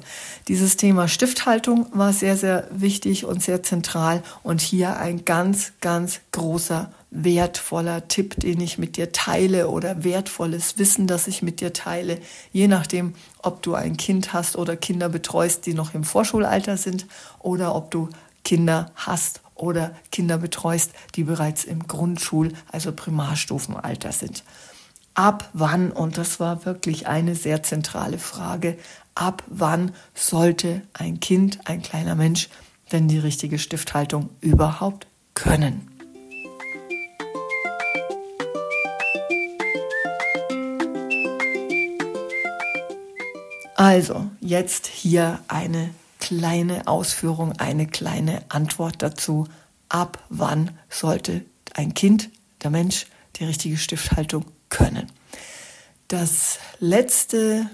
dieses 0.48 0.78
Thema 0.78 1.08
Stifthaltung 1.08 1.86
war 1.92 2.14
sehr, 2.14 2.38
sehr 2.38 2.66
wichtig 2.70 3.26
und 3.26 3.42
sehr 3.42 3.62
zentral 3.62 4.22
und 4.42 4.62
hier 4.62 4.96
ein 4.96 5.26
ganz, 5.26 5.72
ganz 5.82 6.20
großer 6.32 6.90
wertvoller 7.10 8.08
Tipp, 8.08 8.36
den 8.40 8.62
ich 8.62 8.78
mit 8.78 8.96
dir 8.96 9.12
teile 9.12 9.68
oder 9.68 10.04
wertvolles 10.04 10.78
Wissen, 10.78 11.06
das 11.06 11.26
ich 11.26 11.42
mit 11.42 11.60
dir 11.60 11.74
teile, 11.74 12.18
je 12.50 12.66
nachdem, 12.66 13.14
ob 13.42 13.60
du 13.62 13.74
ein 13.74 13.98
Kind 13.98 14.32
hast 14.32 14.56
oder 14.56 14.74
Kinder 14.74 15.10
betreust, 15.10 15.66
die 15.66 15.74
noch 15.74 15.92
im 15.92 16.04
Vorschulalter 16.04 16.78
sind 16.78 17.06
oder 17.38 17.74
ob 17.74 17.90
du 17.90 18.08
Kinder 18.44 18.90
hast 18.94 19.42
oder 19.58 19.94
Kinder 20.10 20.38
betreust, 20.38 20.92
die 21.14 21.24
bereits 21.24 21.64
im 21.64 21.86
Grundschul-, 21.86 22.54
also 22.70 22.92
Primarstufenalter 22.92 24.12
sind. 24.12 24.44
Ab 25.14 25.50
wann, 25.52 25.90
und 25.90 26.16
das 26.16 26.40
war 26.40 26.64
wirklich 26.64 27.08
eine 27.08 27.34
sehr 27.34 27.62
zentrale 27.62 28.18
Frage, 28.18 28.78
ab 29.14 29.42
wann 29.48 29.92
sollte 30.14 30.82
ein 30.92 31.20
Kind, 31.20 31.60
ein 31.68 31.82
kleiner 31.82 32.14
Mensch, 32.14 32.48
denn 32.92 33.08
die 33.08 33.18
richtige 33.18 33.58
Stifthaltung 33.58 34.30
überhaupt 34.40 35.06
können? 35.34 35.90
Also, 43.74 44.28
jetzt 44.40 44.88
hier 44.88 45.38
eine 45.46 45.90
kleine 46.28 46.86
Ausführung, 46.86 47.52
eine 47.52 47.86
kleine 47.86 48.42
Antwort 48.50 48.96
dazu. 48.98 49.46
Ab 49.88 50.22
wann 50.28 50.72
sollte 50.90 51.46
ein 51.72 51.94
Kind, 51.94 52.28
der 52.62 52.68
Mensch, 52.68 53.06
die 53.36 53.44
richtige 53.44 53.78
Stifthaltung 53.78 54.44
können? 54.68 55.10
Das 56.08 56.58
letzte 56.80 57.70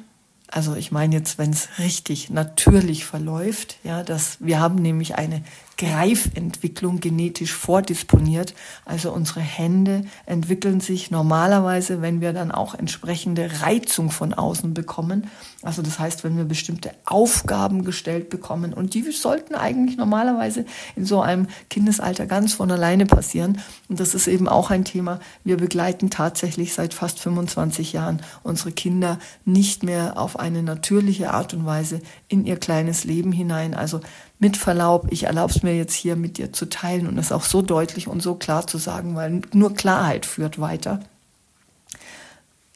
also 0.47 0.77
ich 0.77 0.93
meine 0.93 1.17
jetzt, 1.17 1.37
wenn 1.37 1.51
es 1.51 1.81
richtig 1.81 2.31
natürlich 2.31 3.05
verläuft, 3.05 3.79
ja, 3.83 4.05
dass 4.05 4.37
wir 4.39 4.61
haben 4.61 4.77
nämlich 4.77 5.17
eine 5.17 5.43
Greifentwicklung 5.77 7.01
genetisch 7.01 7.53
vordisponiert. 7.53 8.55
Also 8.85 9.13
unsere 9.13 9.41
Hände 9.41 10.03
entwickeln 10.27 10.81
sich 10.81 11.11
normalerweise, 11.11 12.03
wenn 12.03 12.21
wir 12.21 12.33
dann 12.33 12.53
auch 12.53 12.75
entsprechende 12.75 13.63
Reizung 13.63 14.11
von 14.11 14.35
außen 14.35 14.75
bekommen. 14.75 15.31
Also 15.63 15.83
das 15.83 15.99
heißt, 15.99 16.25
wenn 16.25 16.37
wir 16.37 16.45
bestimmte 16.45 16.91
Aufgaben 17.07 17.85
gestellt 17.85 18.29
bekommen 18.29 18.75
und 18.75 18.95
die 18.95 19.03
sollten 19.13 19.55
eigentlich 19.55 19.97
normalerweise 19.97 20.67
in 20.97 21.05
so 21.07 21.21
einem 21.21 21.47
Kindesalter 21.71 22.27
ganz 22.27 22.55
von 22.55 22.71
alleine 22.71 23.07
passieren. 23.07 23.61
Und 23.89 24.01
das 24.01 24.15
ist 24.15 24.27
eben 24.27 24.49
auch 24.49 24.71
ein 24.71 24.85
Thema. 24.85 25.21
Wir 25.43 25.57
begleiten 25.57 26.11
tatsächlich 26.11 26.75
seit 26.75 26.95
fast 26.95 27.19
25 27.21 27.93
Jahren 27.93 28.21
unsere 28.43 28.73
Kinder 28.73 29.19
nicht 29.45 29.83
mehr 29.83 30.19
auf 30.19 30.39
eine 30.39 30.63
natürliche 30.63 31.33
Art 31.33 31.55
und 31.55 31.65
Weise 31.67 32.01
in 32.29 32.45
ihr 32.45 32.57
kleines 32.57 33.05
Leben 33.05 33.33
hinein. 33.33 33.75
Also 33.75 34.01
mit 34.39 34.57
Verlaub, 34.57 35.07
ich 35.11 35.25
erlaube 35.25 35.53
es 35.53 35.63
mir 35.63 35.77
jetzt 35.77 35.95
hier 35.95 36.17
mit 36.17 36.39
dir 36.39 36.53
zu 36.53 36.67
teilen 36.67 37.07
und 37.07 37.19
es 37.19 37.33
auch 37.33 37.45
so 37.45 37.63
deutlich 37.63 38.09
und 38.09 38.23
so 38.23 38.35
klar 38.35 38.67
zu 38.67 38.79
sagen, 38.79 39.15
weil 39.15 39.43
nur 39.53 39.75
Klarheit 39.75 40.27
führt 40.27 40.61
weiter. 40.61 41.01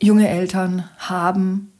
Junge 0.00 0.28
Eltern 0.28 0.88
haben 0.98 1.72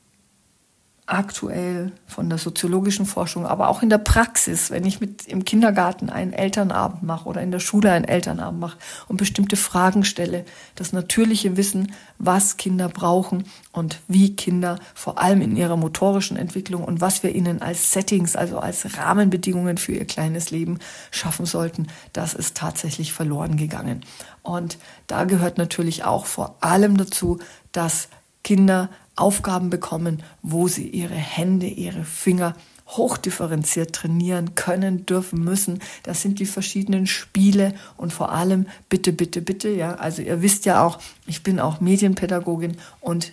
aktuell 1.08 1.92
von 2.06 2.28
der 2.28 2.38
soziologischen 2.38 3.06
Forschung, 3.06 3.46
aber 3.46 3.68
auch 3.68 3.82
in 3.82 3.88
der 3.88 3.98
Praxis, 3.98 4.70
wenn 4.70 4.84
ich 4.84 5.00
mit 5.00 5.26
im 5.26 5.44
Kindergarten 5.44 6.10
einen 6.10 6.34
Elternabend 6.34 7.02
mache 7.02 7.28
oder 7.28 7.40
in 7.40 7.50
der 7.50 7.60
Schule 7.60 7.90
einen 7.90 8.04
Elternabend 8.04 8.60
mache 8.60 8.78
und 9.08 9.16
bestimmte 9.16 9.56
Fragen 9.56 10.04
stelle, 10.04 10.44
das 10.74 10.92
natürliche 10.92 11.56
Wissen, 11.56 11.92
was 12.18 12.58
Kinder 12.58 12.88
brauchen 12.88 13.44
und 13.72 14.00
wie 14.06 14.36
Kinder 14.36 14.78
vor 14.94 15.18
allem 15.18 15.40
in 15.40 15.56
ihrer 15.56 15.76
motorischen 15.76 16.36
Entwicklung 16.36 16.84
und 16.84 17.00
was 17.00 17.22
wir 17.22 17.34
ihnen 17.34 17.62
als 17.62 17.90
Settings, 17.90 18.36
also 18.36 18.58
als 18.58 18.98
Rahmenbedingungen 18.98 19.78
für 19.78 19.92
ihr 19.92 20.04
kleines 20.04 20.50
Leben 20.50 20.78
schaffen 21.10 21.46
sollten, 21.46 21.86
das 22.12 22.34
ist 22.34 22.56
tatsächlich 22.56 23.14
verloren 23.14 23.56
gegangen. 23.56 24.04
Und 24.42 24.76
da 25.06 25.24
gehört 25.24 25.56
natürlich 25.56 26.04
auch 26.04 26.26
vor 26.26 26.56
allem 26.60 26.98
dazu, 26.98 27.38
dass 27.72 28.08
Kinder 28.44 28.88
Aufgaben 29.18 29.70
bekommen, 29.70 30.22
wo 30.42 30.68
sie 30.68 30.88
ihre 30.88 31.14
Hände, 31.14 31.66
ihre 31.66 32.04
Finger 32.04 32.54
hochdifferenziert 32.88 33.94
trainieren 33.94 34.54
können, 34.54 35.04
dürfen, 35.04 35.44
müssen. 35.44 35.80
Das 36.02 36.22
sind 36.22 36.38
die 36.38 36.46
verschiedenen 36.46 37.06
Spiele 37.06 37.74
und 37.96 38.12
vor 38.12 38.32
allem 38.32 38.66
bitte, 38.88 39.12
bitte, 39.12 39.42
bitte, 39.42 39.68
ja. 39.68 39.94
Also 39.96 40.22
ihr 40.22 40.40
wisst 40.42 40.64
ja 40.64 40.82
auch, 40.84 40.98
ich 41.26 41.42
bin 41.42 41.60
auch 41.60 41.80
Medienpädagogin 41.80 42.78
und 43.00 43.32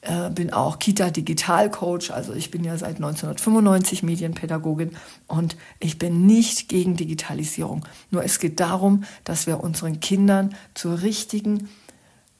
äh, 0.00 0.30
bin 0.30 0.52
auch 0.52 0.78
Kita 0.78 1.10
Digital 1.10 1.70
Coach. 1.70 2.10
Also 2.10 2.32
ich 2.32 2.50
bin 2.50 2.64
ja 2.64 2.76
seit 2.78 2.96
1995 2.96 4.02
Medienpädagogin 4.02 4.96
und 5.26 5.56
ich 5.80 5.98
bin 5.98 6.26
nicht 6.26 6.68
gegen 6.68 6.96
Digitalisierung. 6.96 7.84
Nur 8.10 8.24
es 8.24 8.38
geht 8.38 8.60
darum, 8.60 9.04
dass 9.24 9.46
wir 9.46 9.60
unseren 9.60 10.00
Kindern 10.00 10.54
zur 10.74 11.02
richtigen 11.02 11.68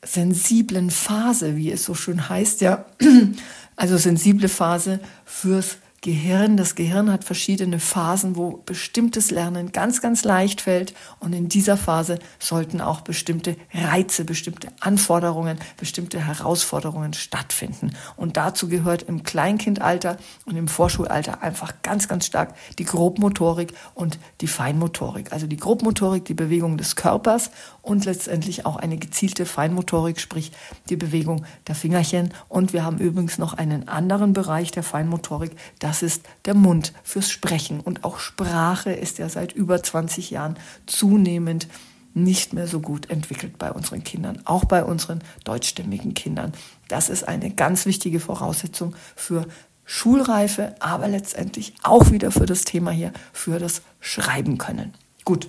sensiblen 0.04 0.90
Phase, 0.90 1.56
wie 1.56 1.70
es 1.70 1.84
so 1.84 1.94
schön 1.94 2.28
heißt, 2.28 2.60
ja, 2.60 2.84
also 3.76 3.96
sensible 3.96 4.48
Phase 4.48 5.00
fürs 5.24 5.78
Gehirn. 6.04 6.58
Das 6.58 6.74
Gehirn 6.74 7.10
hat 7.10 7.24
verschiedene 7.24 7.80
Phasen, 7.80 8.36
wo 8.36 8.62
bestimmtes 8.66 9.30
Lernen 9.30 9.72
ganz, 9.72 10.02
ganz 10.02 10.22
leicht 10.22 10.60
fällt. 10.60 10.92
Und 11.18 11.32
in 11.32 11.48
dieser 11.48 11.78
Phase 11.78 12.18
sollten 12.38 12.82
auch 12.82 13.00
bestimmte 13.00 13.56
Reize, 13.72 14.26
bestimmte 14.26 14.68
Anforderungen, 14.80 15.58
bestimmte 15.78 16.20
Herausforderungen 16.20 17.14
stattfinden. 17.14 17.96
Und 18.16 18.36
dazu 18.36 18.68
gehört 18.68 19.04
im 19.04 19.22
Kleinkindalter 19.22 20.18
und 20.44 20.56
im 20.56 20.68
Vorschulalter 20.68 21.42
einfach 21.42 21.72
ganz, 21.82 22.06
ganz 22.06 22.26
stark 22.26 22.54
die 22.78 22.84
Grobmotorik 22.84 23.72
und 23.94 24.18
die 24.42 24.46
Feinmotorik. 24.46 25.32
Also 25.32 25.46
die 25.46 25.56
Grobmotorik, 25.56 26.26
die 26.26 26.34
Bewegung 26.34 26.76
des 26.76 26.96
Körpers 26.96 27.50
und 27.80 28.04
letztendlich 28.04 28.66
auch 28.66 28.76
eine 28.76 28.98
gezielte 28.98 29.46
Feinmotorik, 29.46 30.20
sprich 30.20 30.52
die 30.90 30.96
Bewegung 30.96 31.46
der 31.66 31.74
Fingerchen. 31.74 32.34
Und 32.50 32.74
wir 32.74 32.84
haben 32.84 32.98
übrigens 32.98 33.38
noch 33.38 33.54
einen 33.54 33.88
anderen 33.88 34.34
Bereich 34.34 34.70
der 34.70 34.82
Feinmotorik, 34.82 35.52
das 35.78 35.93
das 35.94 36.02
ist 36.02 36.26
der 36.44 36.54
Mund 36.54 36.92
fürs 37.04 37.30
Sprechen. 37.30 37.78
Und 37.78 38.02
auch 38.02 38.18
Sprache 38.18 38.90
ist 38.90 39.18
ja 39.18 39.28
seit 39.28 39.52
über 39.52 39.80
20 39.80 40.30
Jahren 40.30 40.56
zunehmend 40.86 41.68
nicht 42.14 42.52
mehr 42.52 42.66
so 42.66 42.80
gut 42.80 43.10
entwickelt 43.10 43.58
bei 43.58 43.70
unseren 43.70 44.02
Kindern, 44.02 44.42
auch 44.44 44.64
bei 44.64 44.82
unseren 44.84 45.22
deutschstämmigen 45.44 46.14
Kindern. 46.14 46.52
Das 46.88 47.10
ist 47.10 47.28
eine 47.28 47.48
ganz 47.48 47.86
wichtige 47.86 48.18
Voraussetzung 48.18 48.96
für 49.14 49.46
Schulreife, 49.84 50.74
aber 50.80 51.06
letztendlich 51.06 51.74
auch 51.84 52.10
wieder 52.10 52.32
für 52.32 52.46
das 52.46 52.64
Thema 52.64 52.90
hier, 52.90 53.12
für 53.32 53.60
das 53.60 53.82
Schreiben 54.00 54.58
können. 54.58 54.94
Gut, 55.24 55.48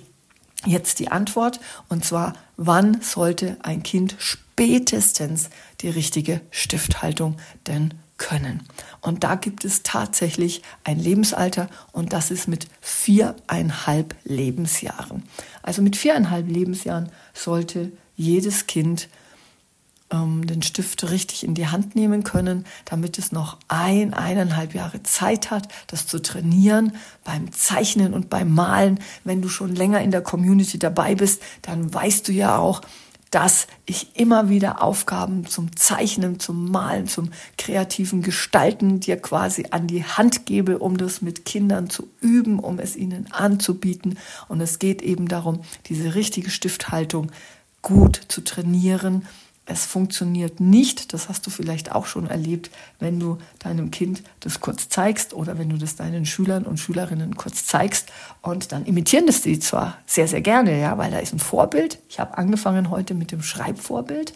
jetzt 0.64 1.00
die 1.00 1.10
Antwort 1.10 1.58
und 1.88 2.04
zwar, 2.04 2.34
wann 2.56 3.00
sollte 3.00 3.56
ein 3.64 3.82
Kind 3.82 4.14
spätestens 4.18 5.50
die 5.80 5.88
richtige 5.88 6.40
Stifthaltung 6.52 7.36
denn 7.66 7.94
können. 8.18 8.62
Und 9.00 9.24
da 9.24 9.34
gibt 9.34 9.64
es 9.64 9.82
tatsächlich 9.82 10.62
ein 10.84 10.98
Lebensalter 10.98 11.68
und 11.92 12.12
das 12.12 12.30
ist 12.30 12.48
mit 12.48 12.68
viereinhalb 12.80 14.14
Lebensjahren. 14.24 15.22
Also 15.62 15.82
mit 15.82 15.96
viereinhalb 15.96 16.48
Lebensjahren 16.48 17.10
sollte 17.34 17.92
jedes 18.16 18.66
Kind 18.66 19.08
ähm, 20.10 20.46
den 20.46 20.62
Stift 20.62 21.10
richtig 21.10 21.44
in 21.44 21.54
die 21.54 21.66
Hand 21.66 21.96
nehmen 21.96 22.24
können, 22.24 22.64
damit 22.84 23.18
es 23.18 23.32
noch 23.32 23.58
ein, 23.68 24.14
eineinhalb 24.14 24.74
Jahre 24.74 25.02
Zeit 25.02 25.50
hat, 25.50 25.68
das 25.88 26.06
zu 26.06 26.20
trainieren 26.20 26.92
beim 27.24 27.52
Zeichnen 27.52 28.14
und 28.14 28.30
beim 28.30 28.54
Malen. 28.54 29.00
Wenn 29.24 29.42
du 29.42 29.48
schon 29.48 29.74
länger 29.74 30.00
in 30.00 30.10
der 30.10 30.22
Community 30.22 30.78
dabei 30.78 31.14
bist, 31.14 31.42
dann 31.62 31.92
weißt 31.92 32.28
du 32.28 32.32
ja 32.32 32.56
auch, 32.56 32.82
dass 33.30 33.66
ich 33.86 34.16
immer 34.16 34.48
wieder 34.48 34.82
Aufgaben 34.82 35.46
zum 35.46 35.76
Zeichnen, 35.76 36.38
zum 36.38 36.70
Malen, 36.70 37.08
zum 37.08 37.30
kreativen 37.58 38.22
Gestalten 38.22 39.00
dir 39.00 39.16
quasi 39.16 39.66
an 39.70 39.86
die 39.86 40.04
Hand 40.04 40.46
gebe, 40.46 40.78
um 40.78 40.96
das 40.96 41.22
mit 41.22 41.44
Kindern 41.44 41.90
zu 41.90 42.08
üben, 42.20 42.58
um 42.58 42.78
es 42.78 42.96
ihnen 42.96 43.30
anzubieten. 43.32 44.18
Und 44.48 44.60
es 44.60 44.78
geht 44.78 45.02
eben 45.02 45.28
darum, 45.28 45.60
diese 45.86 46.14
richtige 46.14 46.50
Stifthaltung 46.50 47.32
gut 47.82 48.20
zu 48.28 48.42
trainieren 48.42 49.26
es 49.68 49.84
funktioniert 49.84 50.60
nicht, 50.60 51.12
das 51.12 51.28
hast 51.28 51.44
du 51.44 51.50
vielleicht 51.50 51.90
auch 51.92 52.06
schon 52.06 52.28
erlebt, 52.28 52.70
wenn 53.00 53.18
du 53.18 53.38
deinem 53.58 53.90
Kind 53.90 54.22
das 54.40 54.60
kurz 54.60 54.88
zeigst 54.88 55.34
oder 55.34 55.58
wenn 55.58 55.68
du 55.68 55.76
das 55.76 55.96
deinen 55.96 56.24
Schülern 56.24 56.64
und 56.64 56.78
Schülerinnen 56.78 57.36
kurz 57.36 57.66
zeigst 57.66 58.10
und 58.42 58.70
dann 58.70 58.86
imitieren 58.86 59.26
das 59.26 59.42
die 59.42 59.58
zwar 59.58 59.98
sehr, 60.06 60.28
sehr 60.28 60.40
gerne, 60.40 60.80
ja, 60.80 60.96
weil 60.98 61.10
da 61.10 61.18
ist 61.18 61.32
ein 61.32 61.40
Vorbild. 61.40 61.98
Ich 62.08 62.20
habe 62.20 62.38
angefangen 62.38 62.90
heute 62.90 63.14
mit 63.14 63.32
dem 63.32 63.42
Schreibvorbild 63.42 64.32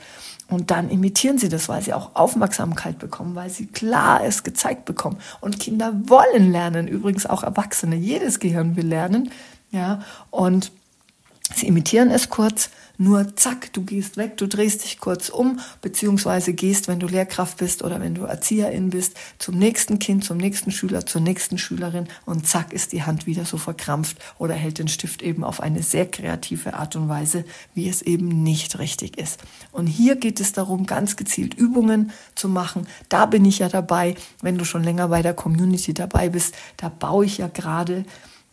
und 0.49 0.73
dann 0.73 0.91
imitieren 0.91 1.39
sie 1.39 1.49
das, 1.49 1.69
weil 1.69 1.81
sie 1.81 1.95
auch 1.95 2.17
Aufmerksamkeit 2.17 2.99
bekommen, 2.99 3.37
weil 3.37 3.51
sie 3.51 3.67
klar 3.67 4.25
es 4.25 4.43
gezeigt 4.43 4.85
bekommen. 4.85 5.19
Und 5.41 5.61
Kinder 5.61 5.93
wollen 6.07 6.51
lernen, 6.51 6.89
übrigens 6.89 7.25
auch 7.27 7.45
Erwachsene. 7.45 7.95
Jedes 7.95 8.41
Gehirn 8.41 8.75
will 8.75 8.87
lernen, 8.87 9.31
ja, 9.71 10.03
und 10.31 10.73
sie 11.55 11.69
imitieren 11.69 12.11
es 12.11 12.31
kurz 12.31 12.71
nur 13.01 13.35
zack, 13.35 13.73
du 13.73 13.83
gehst 13.83 14.19
weg, 14.19 14.37
du 14.37 14.47
drehst 14.47 14.85
dich 14.85 14.99
kurz 14.99 15.31
um, 15.31 15.59
beziehungsweise 15.81 16.53
gehst, 16.53 16.87
wenn 16.87 17.01
du 17.01 17.07
Lehrkraft 17.07 17.57
bist 17.57 17.83
oder 17.83 17.99
wenn 17.99 18.15
du 18.15 18.25
Erzieherin 18.25 18.91
bist, 18.91 19.17
zum 19.39 19.59
nächsten 19.59 19.99
Kind, 19.99 20.23
zum 20.23 20.37
nächsten 20.37 20.71
Schüler, 20.71 21.07
zur 21.07 21.23
nächsten 21.23 21.57
Schülerin 21.57 22.09
und 22.27 22.47
zack 22.47 22.75
ist 22.75 22.93
die 22.93 23.03
Hand 23.03 23.27
wieder 23.27 23.47
so 23.47 23.57
verkrampft 23.57 24.19
oder 24.37 24.53
hält 24.53 24.79
den 24.79 24.89
Stift 24.89 25.23
eben 25.23 25.45
auf 25.45 25.61
eine 25.63 25.83
sehr 25.83 26.11
kreative 26.11 26.75
Art 26.75 26.95
und 26.95 27.09
Weise, 27.09 27.47
wie 27.73 27.89
es 27.89 28.03
eben 28.03 28.43
nicht 28.43 28.79
richtig 28.79 29.17
ist. 29.17 29.41
Und 29.73 29.87
hier 29.87 30.17
geht 30.17 30.39
es 30.39 30.53
darum, 30.53 30.85
ganz 30.85 31.17
gezielt 31.17 31.55
Übungen 31.55 32.13
zu 32.35 32.51
machen. 32.51 32.87
Da 33.09 33.25
bin 33.25 33.47
ich 33.47 33.61
ja 33.61 33.71
dabei, 33.71 34.15
wenn 34.43 34.59
du 34.59 34.67
schon 34.67 34.85
länger 34.85 35.09
bei 35.09 35.23
der 35.23 35.33
Community 35.33 35.95
dabei 35.95 36.29
bist, 36.29 36.55
da 36.77 36.91
baue 36.91 37.25
ich 37.25 37.39
ja 37.39 37.49
gerade 37.49 38.05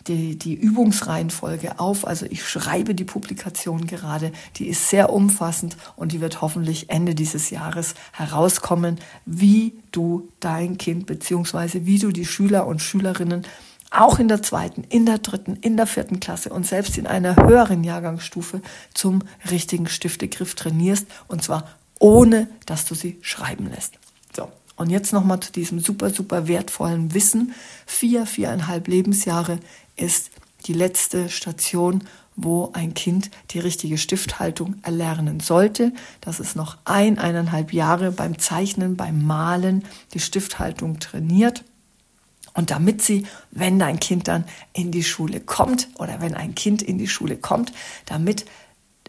die, 0.07 0.37
die 0.37 0.53
Übungsreihenfolge 0.53 1.79
auf. 1.79 2.07
Also 2.07 2.25
ich 2.29 2.47
schreibe 2.47 2.95
die 2.95 3.03
Publikation 3.03 3.87
gerade. 3.87 4.31
Die 4.55 4.67
ist 4.67 4.89
sehr 4.89 5.11
umfassend 5.11 5.77
und 5.95 6.11
die 6.11 6.21
wird 6.21 6.41
hoffentlich 6.41 6.89
Ende 6.89 7.15
dieses 7.15 7.49
Jahres 7.49 7.95
herauskommen, 8.11 8.99
wie 9.25 9.73
du 9.91 10.29
dein 10.39 10.77
Kind 10.77 11.05
beziehungsweise 11.05 11.85
wie 11.85 11.99
du 11.99 12.11
die 12.11 12.25
Schüler 12.25 12.67
und 12.67 12.81
Schülerinnen 12.81 13.45
auch 13.89 14.19
in 14.19 14.27
der 14.27 14.43
zweiten, 14.43 14.83
in 14.83 15.05
der 15.05 15.17
dritten, 15.17 15.55
in 15.55 15.77
der 15.77 15.87
vierten 15.87 16.19
Klasse 16.19 16.49
und 16.49 16.67
selbst 16.67 16.97
in 16.97 17.07
einer 17.07 17.35
höheren 17.35 17.83
Jahrgangsstufe 17.83 18.61
zum 18.93 19.23
richtigen 19.49 19.87
Stiftegriff 19.87 20.55
trainierst 20.55 21.07
und 21.27 21.41
zwar 21.41 21.69
ohne, 21.99 22.47
dass 22.65 22.85
du 22.85 22.95
sie 22.95 23.17
schreiben 23.21 23.69
lässt. 23.69 23.93
So. 24.35 24.51
Und 24.75 24.91
jetzt 24.91 25.13
nochmal 25.13 25.39
zu 25.39 25.51
diesem 25.51 25.79
super, 25.79 26.11
super 26.11 26.47
wertvollen 26.47 27.13
Wissen. 27.13 27.53
Vier, 27.85 28.25
viereinhalb 28.25 28.87
Lebensjahre 28.87 29.59
ist 29.97 30.31
die 30.65 30.73
letzte 30.73 31.29
Station, 31.29 32.03
wo 32.35 32.71
ein 32.73 32.93
Kind 32.93 33.31
die 33.49 33.59
richtige 33.59 33.97
Stifthaltung 33.97 34.75
erlernen 34.83 35.39
sollte. 35.39 35.91
Das 36.21 36.39
ist 36.39 36.55
noch 36.55 36.77
ein, 36.85 37.17
eineinhalb 37.17 37.73
Jahre 37.73 38.11
beim 38.11 38.37
Zeichnen, 38.37 38.95
beim 38.95 39.25
Malen 39.25 39.83
die 40.13 40.19
Stifthaltung 40.19 40.99
trainiert. 40.99 41.63
Und 42.53 42.71
damit 42.71 43.01
sie, 43.01 43.25
wenn 43.51 43.79
dein 43.79 43.99
Kind 43.99 44.27
dann 44.27 44.45
in 44.73 44.91
die 44.91 45.03
Schule 45.03 45.39
kommt 45.39 45.89
oder 45.97 46.21
wenn 46.21 46.35
ein 46.35 46.55
Kind 46.55 46.81
in 46.81 46.97
die 46.97 47.07
Schule 47.07 47.37
kommt, 47.37 47.71
damit 48.05 48.45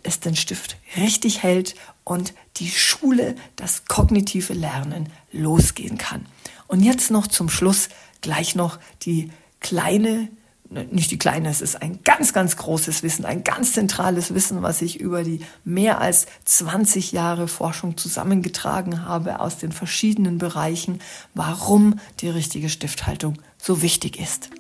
es 0.02 0.20
den 0.20 0.36
Stift 0.36 0.76
richtig 0.96 1.42
hält 1.42 1.74
und 2.04 2.32
die 2.56 2.70
Schule, 2.70 3.36
das 3.56 3.84
kognitive 3.86 4.54
Lernen 4.54 5.10
losgehen 5.32 5.98
kann. 5.98 6.26
Und 6.66 6.82
jetzt 6.82 7.10
noch 7.10 7.26
zum 7.26 7.48
Schluss 7.48 7.88
gleich 8.20 8.54
noch 8.54 8.78
die 9.02 9.30
kleine 9.60 10.28
nicht 10.70 11.10
die 11.10 11.18
kleine, 11.18 11.48
es 11.48 11.60
ist 11.60 11.80
ein 11.80 12.00
ganz, 12.04 12.32
ganz 12.32 12.56
großes 12.56 13.02
Wissen, 13.02 13.24
ein 13.24 13.42
ganz 13.42 13.72
zentrales 13.72 14.34
Wissen, 14.34 14.62
was 14.62 14.82
ich 14.82 15.00
über 15.00 15.22
die 15.22 15.40
mehr 15.64 16.00
als 16.00 16.26
20 16.44 17.12
Jahre 17.12 17.48
Forschung 17.48 17.96
zusammengetragen 17.96 19.04
habe 19.06 19.40
aus 19.40 19.56
den 19.56 19.72
verschiedenen 19.72 20.38
Bereichen, 20.38 21.00
warum 21.34 21.98
die 22.20 22.28
richtige 22.28 22.68
Stifthaltung 22.68 23.38
so 23.56 23.82
wichtig 23.82 24.20
ist. 24.20 24.50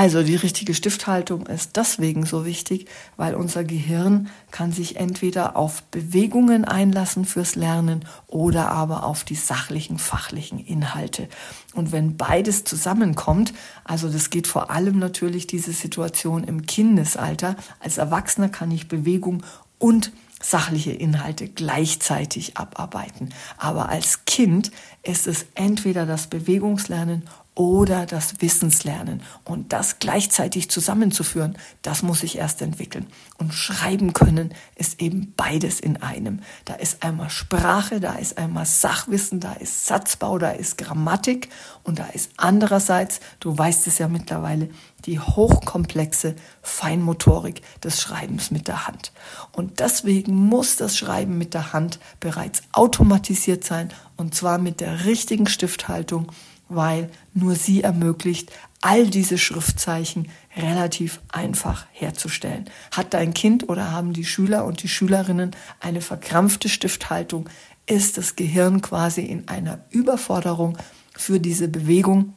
Also 0.00 0.22
die 0.22 0.36
richtige 0.36 0.72
Stifthaltung 0.72 1.46
ist 1.46 1.76
deswegen 1.76 2.24
so 2.24 2.46
wichtig, 2.46 2.86
weil 3.18 3.34
unser 3.34 3.64
Gehirn 3.64 4.30
kann 4.50 4.72
sich 4.72 4.96
entweder 4.96 5.56
auf 5.56 5.82
Bewegungen 5.82 6.64
einlassen 6.64 7.26
fürs 7.26 7.54
Lernen 7.54 8.06
oder 8.26 8.70
aber 8.70 9.04
auf 9.04 9.24
die 9.24 9.34
sachlichen, 9.34 9.98
fachlichen 9.98 10.58
Inhalte. 10.58 11.28
Und 11.74 11.92
wenn 11.92 12.16
beides 12.16 12.64
zusammenkommt, 12.64 13.52
also 13.84 14.08
das 14.08 14.30
geht 14.30 14.46
vor 14.46 14.70
allem 14.70 14.98
natürlich 14.98 15.46
diese 15.46 15.72
Situation 15.72 16.44
im 16.44 16.64
Kindesalter, 16.64 17.54
als 17.78 17.98
Erwachsener 17.98 18.48
kann 18.48 18.70
ich 18.70 18.88
Bewegung 18.88 19.42
und 19.78 20.12
sachliche 20.42 20.92
Inhalte 20.92 21.46
gleichzeitig 21.46 22.56
abarbeiten. 22.56 23.34
Aber 23.58 23.90
als 23.90 24.24
Kind 24.24 24.70
ist 25.02 25.26
es 25.26 25.44
entweder 25.54 26.06
das 26.06 26.28
Bewegungslernen 26.28 27.24
oder 27.60 28.06
das 28.06 28.40
Wissenslernen. 28.40 29.22
Und 29.44 29.74
das 29.74 29.98
gleichzeitig 29.98 30.70
zusammenzuführen, 30.70 31.58
das 31.82 32.02
muss 32.02 32.22
ich 32.22 32.38
erst 32.38 32.62
entwickeln. 32.62 33.06
Und 33.36 33.52
schreiben 33.52 34.14
können 34.14 34.54
ist 34.76 35.02
eben 35.02 35.34
beides 35.36 35.78
in 35.78 35.98
einem. 35.98 36.40
Da 36.64 36.72
ist 36.72 37.02
einmal 37.02 37.28
Sprache, 37.28 38.00
da 38.00 38.14
ist 38.14 38.38
einmal 38.38 38.64
Sachwissen, 38.64 39.40
da 39.40 39.52
ist 39.52 39.84
Satzbau, 39.84 40.38
da 40.38 40.52
ist 40.52 40.78
Grammatik 40.78 41.50
und 41.82 41.98
da 41.98 42.06
ist 42.06 42.30
andererseits, 42.38 43.20
du 43.40 43.58
weißt 43.58 43.86
es 43.88 43.98
ja 43.98 44.08
mittlerweile, 44.08 44.70
die 45.04 45.20
hochkomplexe 45.20 46.36
Feinmotorik 46.62 47.60
des 47.84 48.00
Schreibens 48.00 48.50
mit 48.50 48.68
der 48.68 48.86
Hand. 48.86 49.12
Und 49.52 49.80
deswegen 49.80 50.34
muss 50.34 50.76
das 50.76 50.96
Schreiben 50.96 51.36
mit 51.36 51.52
der 51.52 51.74
Hand 51.74 51.98
bereits 52.20 52.62
automatisiert 52.72 53.64
sein 53.64 53.92
und 54.16 54.34
zwar 54.34 54.56
mit 54.56 54.80
der 54.80 55.04
richtigen 55.04 55.46
Stifthaltung 55.46 56.32
weil 56.70 57.10
nur 57.34 57.54
sie 57.54 57.82
ermöglicht, 57.82 58.50
all 58.80 59.08
diese 59.08 59.36
Schriftzeichen 59.36 60.28
relativ 60.56 61.20
einfach 61.28 61.86
herzustellen. 61.92 62.70
Hat 62.92 63.12
dein 63.12 63.34
Kind 63.34 63.68
oder 63.68 63.92
haben 63.92 64.14
die 64.14 64.24
Schüler 64.24 64.64
und 64.64 64.82
die 64.82 64.88
Schülerinnen 64.88 65.54
eine 65.80 66.00
verkrampfte 66.00 66.70
Stifthaltung, 66.70 67.48
ist 67.86 68.16
das 68.16 68.36
Gehirn 68.36 68.80
quasi 68.80 69.22
in 69.22 69.48
einer 69.48 69.80
Überforderung 69.90 70.78
für 71.14 71.40
diese 71.40 71.68
Bewegung 71.68 72.34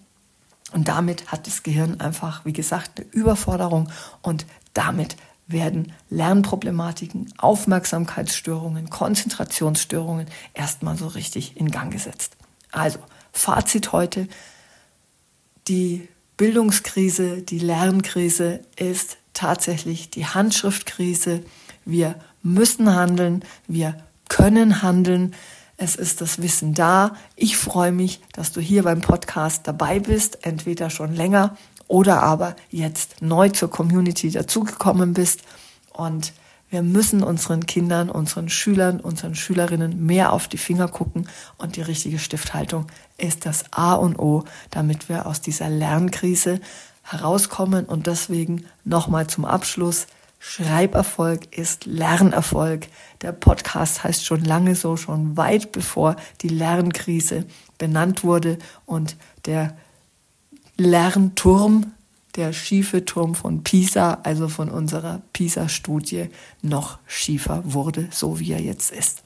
und 0.74 0.88
damit 0.88 1.28
hat 1.32 1.48
das 1.48 1.64
Gehirn 1.64 2.02
einfach, 2.02 2.44
wie 2.46 2.54
gesagt, 2.54 3.00
eine 3.00 3.08
Überforderung 3.12 3.90
und 4.22 4.46
damit 4.74 5.16
werden 5.46 5.92
Lernproblematiken, 6.10 7.32
Aufmerksamkeitsstörungen, 7.38 8.90
Konzentrationsstörungen 8.90 10.28
erstmal 10.54 10.98
so 10.98 11.08
richtig 11.08 11.58
in 11.58 11.70
Gang 11.70 11.92
gesetzt. 11.92 12.36
Also, 12.72 13.00
Fazit 13.34 13.92
heute, 13.92 14.28
die 15.68 16.08
Bildungskrise, 16.38 17.42
die 17.42 17.60
Lernkrise 17.60 18.62
ist 18.76 19.18
tatsächlich 19.34 20.10
die 20.10 20.26
Handschriftkrise. 20.26 21.44
Wir 21.84 22.16
müssen 22.42 22.96
handeln, 22.96 23.44
wir 23.68 23.98
können 24.30 24.82
handeln. 24.82 25.36
Es 25.78 25.96
ist 25.96 26.22
das 26.22 26.42
Wissen 26.42 26.74
da. 26.74 27.16
Ich 27.36 27.58
freue 27.58 27.92
mich, 27.92 28.22
dass 28.32 28.52
du 28.52 28.62
hier 28.62 28.84
beim 28.84 29.02
Podcast 29.02 29.68
dabei 29.68 30.00
bist, 30.00 30.46
entweder 30.46 30.90
schon 30.90 31.16
länger 31.16 31.58
oder 31.88 32.24
aber 32.24 32.56
jetzt 32.70 33.22
neu 33.22 33.50
zur 33.50 33.70
Community 33.70 34.30
dazugekommen 34.32 35.14
bist. 35.14 35.42
Und 35.92 36.34
wir 36.74 36.82
müssen 36.82 37.22
unseren 37.22 37.68
Kindern, 37.68 38.10
unseren 38.10 38.50
Schülern, 38.50 39.00
unseren 39.00 39.36
Schülerinnen 39.36 40.04
mehr 40.08 40.34
auf 40.34 40.48
die 40.48 40.58
Finger 40.58 40.88
gucken 40.88 41.30
und 41.60 41.76
die 41.76 41.84
richtige 41.84 42.18
Stifthaltung 42.18 42.88
ist 43.20 43.46
das 43.46 43.66
A 43.72 43.94
und 43.94 44.18
O, 44.18 44.44
damit 44.72 45.08
wir 45.08 45.28
aus 45.28 45.40
dieser 45.40 45.70
Lernkrise 45.70 46.60
herauskommen 47.04 47.86
und 47.86 48.08
deswegen 48.08 48.66
nochmal 48.86 49.28
zum 49.28 49.46
Abschluss 49.46 50.08
Schreiberfolg 50.40 51.56
ist 51.56 51.86
Lernerfolg. 51.86 52.88
Der 53.22 53.34
Podcast 53.34 54.04
heißt 54.04 54.26
schon 54.26 54.44
lange 54.44 54.74
so, 54.74 54.98
schon 54.98 55.38
weit 55.38 55.74
bevor 55.74 56.16
die 56.42 56.50
Lernkrise 56.50 57.46
benannt 57.78 58.24
wurde 58.24 58.58
und 58.88 59.16
der 59.46 59.78
Lernturm, 60.76 61.94
der 62.36 62.54
schiefe 62.54 63.06
Turm 63.06 63.36
von 63.36 63.64
Pisa, 63.64 64.20
also 64.24 64.48
von 64.48 64.70
unserer 64.70 65.22
Pisa-Studie, 65.34 66.30
noch 66.62 67.00
schiefer 67.06 67.62
wurde, 67.66 68.08
so 68.12 68.40
wie 68.40 68.52
er 68.52 68.62
jetzt 68.62 68.92
ist. 68.92 69.24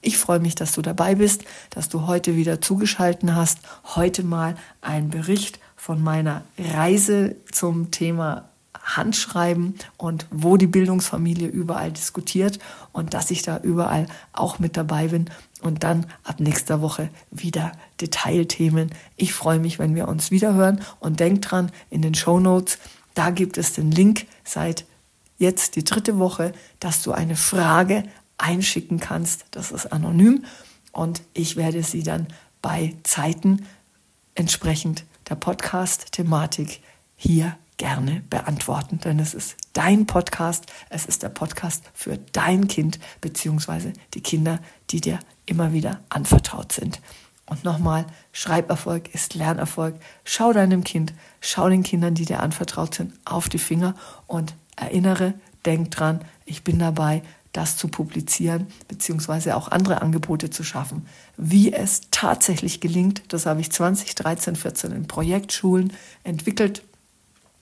Ich 0.00 0.18
freue 0.18 0.40
mich, 0.40 0.56
dass 0.56 0.72
du 0.72 0.82
dabei 0.82 1.14
bist, 1.14 1.44
dass 1.70 1.88
du 1.88 2.06
heute 2.06 2.34
wieder 2.36 2.60
zugeschalten 2.60 3.36
hast. 3.36 3.58
Heute 3.94 4.24
mal 4.24 4.56
ein 4.80 5.10
Bericht 5.10 5.60
von 5.76 6.02
meiner 6.02 6.42
Reise 6.58 7.36
zum 7.52 7.92
Thema 7.92 8.48
Handschreiben 8.82 9.76
und 9.96 10.26
wo 10.30 10.56
die 10.56 10.66
Bildungsfamilie 10.66 11.46
überall 11.46 11.92
diskutiert 11.92 12.58
und 12.92 13.14
dass 13.14 13.30
ich 13.30 13.42
da 13.42 13.58
überall 13.58 14.08
auch 14.32 14.58
mit 14.58 14.76
dabei 14.76 15.08
bin 15.08 15.26
und 15.62 15.84
dann 15.84 16.06
ab 16.24 16.40
nächster 16.40 16.80
Woche 16.80 17.08
wieder 17.30 17.72
Detailthemen. 18.02 18.90
Ich 19.16 19.32
freue 19.32 19.58
mich, 19.60 19.78
wenn 19.78 19.94
wir 19.94 20.08
uns 20.08 20.30
wiederhören 20.30 20.82
und 21.00 21.20
denk 21.20 21.42
dran, 21.42 21.70
in 21.88 22.02
den 22.02 22.14
Show 22.14 22.40
Notes, 22.40 22.78
da 23.14 23.30
gibt 23.30 23.56
es 23.58 23.72
den 23.72 23.90
Link 23.90 24.26
seit 24.44 24.84
jetzt 25.38 25.76
die 25.76 25.84
dritte 25.84 26.18
Woche, 26.18 26.52
dass 26.80 27.02
du 27.02 27.12
eine 27.12 27.36
Frage 27.36 28.04
einschicken 28.38 29.00
kannst. 29.00 29.44
Das 29.52 29.70
ist 29.70 29.86
anonym 29.86 30.44
und 30.92 31.22
ich 31.32 31.56
werde 31.56 31.82
sie 31.82 32.02
dann 32.02 32.26
bei 32.60 32.94
Zeiten 33.04 33.66
entsprechend 34.34 35.04
der 35.28 35.36
Podcast-Thematik 35.36 36.80
hier 37.16 37.56
gerne 37.76 38.22
beantworten, 38.30 38.98
denn 38.98 39.18
es 39.18 39.34
ist 39.34 39.56
dein 39.72 40.06
Podcast, 40.06 40.66
es 40.88 41.06
ist 41.06 41.22
der 41.22 41.30
Podcast 41.30 41.82
für 41.94 42.18
dein 42.32 42.68
Kind 42.68 42.98
beziehungsweise 43.20 43.92
die 44.14 44.20
Kinder, 44.20 44.60
die 44.90 45.00
dir 45.00 45.18
immer 45.46 45.72
wieder 45.72 46.00
anvertraut 46.08 46.72
sind. 46.72 47.00
Und 47.46 47.64
nochmal, 47.64 48.06
Schreiberfolg 48.32 49.14
ist 49.14 49.34
Lernerfolg. 49.34 49.96
Schau 50.24 50.52
deinem 50.52 50.84
Kind, 50.84 51.12
schau 51.40 51.68
den 51.68 51.82
Kindern, 51.82 52.14
die 52.14 52.24
dir 52.24 52.40
anvertraut 52.40 52.94
sind, 52.94 53.14
auf 53.24 53.48
die 53.48 53.58
Finger 53.58 53.94
und 54.26 54.54
erinnere, 54.76 55.34
denk 55.64 55.90
dran, 55.90 56.20
ich 56.44 56.64
bin 56.64 56.78
dabei, 56.78 57.22
das 57.52 57.76
zu 57.76 57.88
publizieren, 57.88 58.66
beziehungsweise 58.88 59.56
auch 59.56 59.68
andere 59.68 60.00
Angebote 60.00 60.48
zu 60.48 60.64
schaffen. 60.64 61.06
Wie 61.36 61.72
es 61.72 62.02
tatsächlich 62.10 62.80
gelingt, 62.80 63.22
das 63.28 63.44
habe 63.44 63.60
ich 63.60 63.70
2013, 63.70 64.56
14 64.56 64.92
in 64.92 65.06
Projektschulen 65.06 65.92
entwickelt 66.24 66.82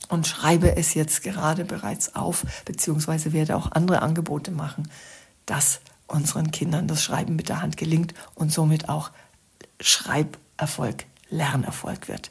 und 0.09 0.27
schreibe 0.27 0.77
es 0.77 0.95
jetzt 0.95 1.23
gerade 1.23 1.65
bereits 1.65 2.15
auf, 2.15 2.45
beziehungsweise 2.65 3.33
werde 3.33 3.57
auch 3.57 3.73
andere 3.73 4.03
Angebote 4.03 4.53
machen, 4.53 4.89
dass 5.47 5.81
unseren 6.07 6.51
Kindern 6.51 6.87
das 6.87 7.03
Schreiben 7.03 7.37
mit 7.37 7.49
der 7.49 7.63
Hand 7.63 7.77
gelingt 7.77 8.15
und 8.35 8.53
somit 8.53 8.89
auch 8.89 9.11
Schreiberfolg, 9.81 11.07
Lernerfolg 11.31 12.09
wird. 12.09 12.31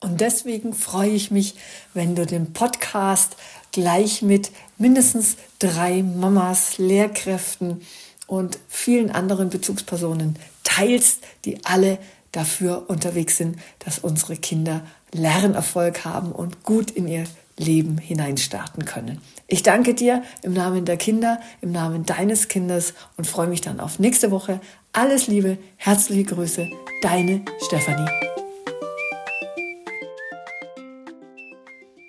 Und 0.00 0.20
deswegen 0.22 0.72
freue 0.72 1.10
ich 1.10 1.30
mich, 1.30 1.56
wenn 1.92 2.14
du 2.14 2.24
den 2.24 2.52
Podcast 2.54 3.36
gleich 3.70 4.22
mit 4.22 4.50
mindestens 4.78 5.36
drei 5.58 6.02
Mamas, 6.02 6.78
Lehrkräften 6.78 7.82
und 8.26 8.58
vielen 8.68 9.10
anderen 9.10 9.50
Bezugspersonen 9.50 10.36
teilst, 10.64 11.22
die 11.44 11.64
alle 11.64 11.98
dafür 12.32 12.88
unterwegs 12.88 13.36
sind, 13.36 13.58
dass 13.80 13.98
unsere 13.98 14.36
Kinder 14.36 14.82
Lernerfolg 15.12 16.04
haben 16.04 16.32
und 16.32 16.62
gut 16.62 16.90
in 16.90 17.08
ihr 17.08 17.24
Leben 17.58 17.98
hineinstarten 17.98 18.84
können. 18.86 19.20
Ich 19.46 19.62
danke 19.62 19.94
dir 19.94 20.22
im 20.42 20.54
Namen 20.54 20.84
der 20.84 20.96
Kinder, 20.96 21.40
im 21.60 21.72
Namen 21.72 22.06
deines 22.06 22.48
Kindes 22.48 22.94
und 23.16 23.26
freue 23.26 23.48
mich 23.48 23.60
dann 23.60 23.80
auf 23.80 23.98
nächste 23.98 24.30
Woche. 24.30 24.60
Alles 24.92 25.28
Liebe, 25.28 25.56
herzliche 25.76 26.24
Grüße, 26.24 26.68
deine 27.00 27.42
Stefanie. 27.64 28.10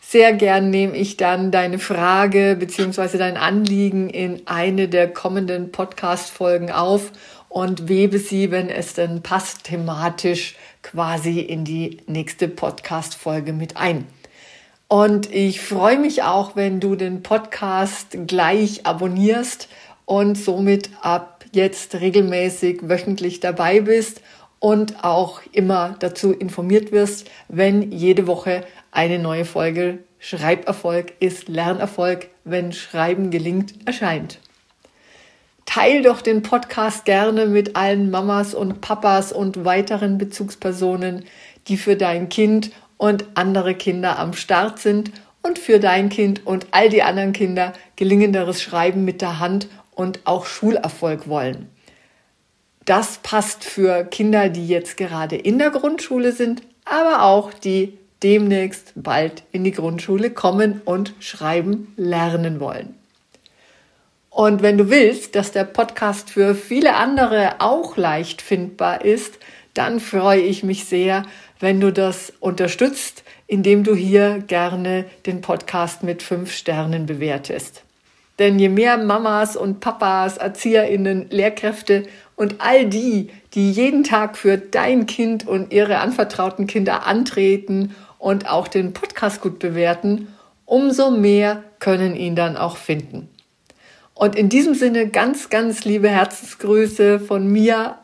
Sehr 0.00 0.32
gern 0.32 0.70
nehme 0.70 0.96
ich 0.96 1.18
dann 1.18 1.50
deine 1.50 1.78
Frage 1.78 2.56
bzw. 2.58 3.18
dein 3.18 3.36
Anliegen 3.36 4.08
in 4.08 4.40
eine 4.46 4.88
der 4.88 5.12
kommenden 5.12 5.70
Podcast-Folgen 5.70 6.72
auf 6.72 7.12
und 7.48 7.88
webe 7.88 8.18
sie, 8.18 8.50
wenn 8.50 8.68
es 8.68 8.94
denn 8.94 9.22
passt, 9.22 9.64
thematisch 9.64 10.56
quasi 10.82 11.40
in 11.40 11.64
die 11.64 11.98
nächste 12.06 12.48
Podcast-Folge 12.48 13.52
mit 13.52 13.76
ein. 13.76 14.06
Und 14.88 15.32
ich 15.34 15.60
freue 15.60 15.98
mich 15.98 16.22
auch, 16.22 16.56
wenn 16.56 16.80
du 16.80 16.94
den 16.94 17.22
Podcast 17.22 18.16
gleich 18.26 18.86
abonnierst 18.86 19.68
und 20.06 20.36
somit 20.36 20.90
ab 21.02 21.44
jetzt 21.52 21.96
regelmäßig 21.96 22.88
wöchentlich 22.88 23.40
dabei 23.40 23.80
bist 23.80 24.22
und 24.60 25.04
auch 25.04 25.42
immer 25.52 25.96
dazu 25.98 26.32
informiert 26.32 26.90
wirst, 26.92 27.30
wenn 27.48 27.92
jede 27.92 28.26
Woche 28.26 28.64
eine 28.90 29.18
neue 29.18 29.44
Folge 29.44 29.98
Schreiberfolg 30.18 31.12
ist 31.20 31.48
Lernerfolg, 31.48 32.28
wenn 32.44 32.72
Schreiben 32.72 33.30
gelingt, 33.30 33.74
erscheint. 33.86 34.40
Teil 35.68 36.00
doch 36.00 36.22
den 36.22 36.40
Podcast 36.40 37.04
gerne 37.04 37.44
mit 37.44 37.76
allen 37.76 38.10
Mamas 38.10 38.54
und 38.54 38.80
Papas 38.80 39.32
und 39.32 39.66
weiteren 39.66 40.16
Bezugspersonen, 40.16 41.26
die 41.66 41.76
für 41.76 41.94
dein 41.94 42.30
Kind 42.30 42.70
und 42.96 43.26
andere 43.34 43.74
Kinder 43.74 44.18
am 44.18 44.32
Start 44.32 44.78
sind 44.78 45.12
und 45.42 45.58
für 45.58 45.78
dein 45.78 46.08
Kind 46.08 46.46
und 46.46 46.68
all 46.70 46.88
die 46.88 47.02
anderen 47.02 47.34
Kinder 47.34 47.74
gelingenderes 47.96 48.62
Schreiben 48.62 49.04
mit 49.04 49.20
der 49.20 49.40
Hand 49.40 49.68
und 49.94 50.20
auch 50.24 50.46
Schulerfolg 50.46 51.28
wollen. 51.28 51.68
Das 52.86 53.18
passt 53.18 53.62
für 53.62 54.04
Kinder, 54.04 54.48
die 54.48 54.66
jetzt 54.66 54.96
gerade 54.96 55.36
in 55.36 55.58
der 55.58 55.68
Grundschule 55.68 56.32
sind, 56.32 56.62
aber 56.86 57.24
auch 57.24 57.52
die 57.52 57.98
demnächst 58.22 58.94
bald 58.96 59.42
in 59.52 59.64
die 59.64 59.72
Grundschule 59.72 60.30
kommen 60.30 60.80
und 60.86 61.12
schreiben 61.20 61.92
lernen 61.98 62.58
wollen. 62.58 62.97
Und 64.30 64.62
wenn 64.62 64.78
du 64.78 64.90
willst, 64.90 65.34
dass 65.34 65.52
der 65.52 65.64
Podcast 65.64 66.30
für 66.30 66.54
viele 66.54 66.94
andere 66.94 67.56
auch 67.60 67.96
leicht 67.96 68.42
findbar 68.42 69.04
ist, 69.04 69.38
dann 69.74 70.00
freue 70.00 70.40
ich 70.40 70.62
mich 70.62 70.84
sehr, 70.84 71.22
wenn 71.60 71.80
du 71.80 71.92
das 71.92 72.32
unterstützt, 72.40 73.24
indem 73.46 73.84
du 73.84 73.94
hier 73.94 74.42
gerne 74.46 75.04
den 75.26 75.40
Podcast 75.40 76.02
mit 76.02 76.22
fünf 76.22 76.52
Sternen 76.52 77.06
bewertest. 77.06 77.82
Denn 78.38 78.58
je 78.58 78.68
mehr 78.68 78.96
Mamas 78.98 79.56
und 79.56 79.80
Papas, 79.80 80.36
Erzieherinnen, 80.36 81.26
Lehrkräfte 81.30 82.04
und 82.36 82.56
all 82.60 82.86
die, 82.86 83.30
die 83.54 83.72
jeden 83.72 84.04
Tag 84.04 84.36
für 84.36 84.58
dein 84.58 85.06
Kind 85.06 85.46
und 85.46 85.72
ihre 85.72 85.98
anvertrauten 85.98 86.68
Kinder 86.68 87.06
antreten 87.06 87.96
und 88.18 88.48
auch 88.48 88.68
den 88.68 88.92
Podcast 88.92 89.40
gut 89.40 89.58
bewerten, 89.58 90.28
umso 90.64 91.10
mehr 91.10 91.64
können 91.80 92.14
ihn 92.14 92.36
dann 92.36 92.56
auch 92.56 92.76
finden. 92.76 93.28
Und 94.18 94.34
in 94.34 94.48
diesem 94.48 94.74
Sinne 94.74 95.06
ganz, 95.08 95.48
ganz 95.48 95.84
liebe 95.84 96.08
Herzensgrüße 96.08 97.20
von 97.20 97.46
mir. 97.46 97.98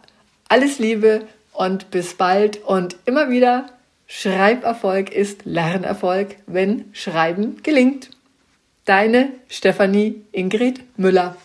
Alles 0.48 0.78
Liebe 0.78 1.22
und 1.52 1.90
bis 1.90 2.14
bald 2.14 2.58
und 2.58 2.94
immer 3.04 3.30
wieder 3.30 3.70
Schreiberfolg 4.06 5.12
ist 5.12 5.44
Lernerfolg, 5.44 6.36
wenn 6.46 6.84
Schreiben 6.92 7.64
gelingt. 7.64 8.10
Deine 8.84 9.30
Stefanie 9.48 10.22
Ingrid 10.30 10.82
Müller. 10.96 11.36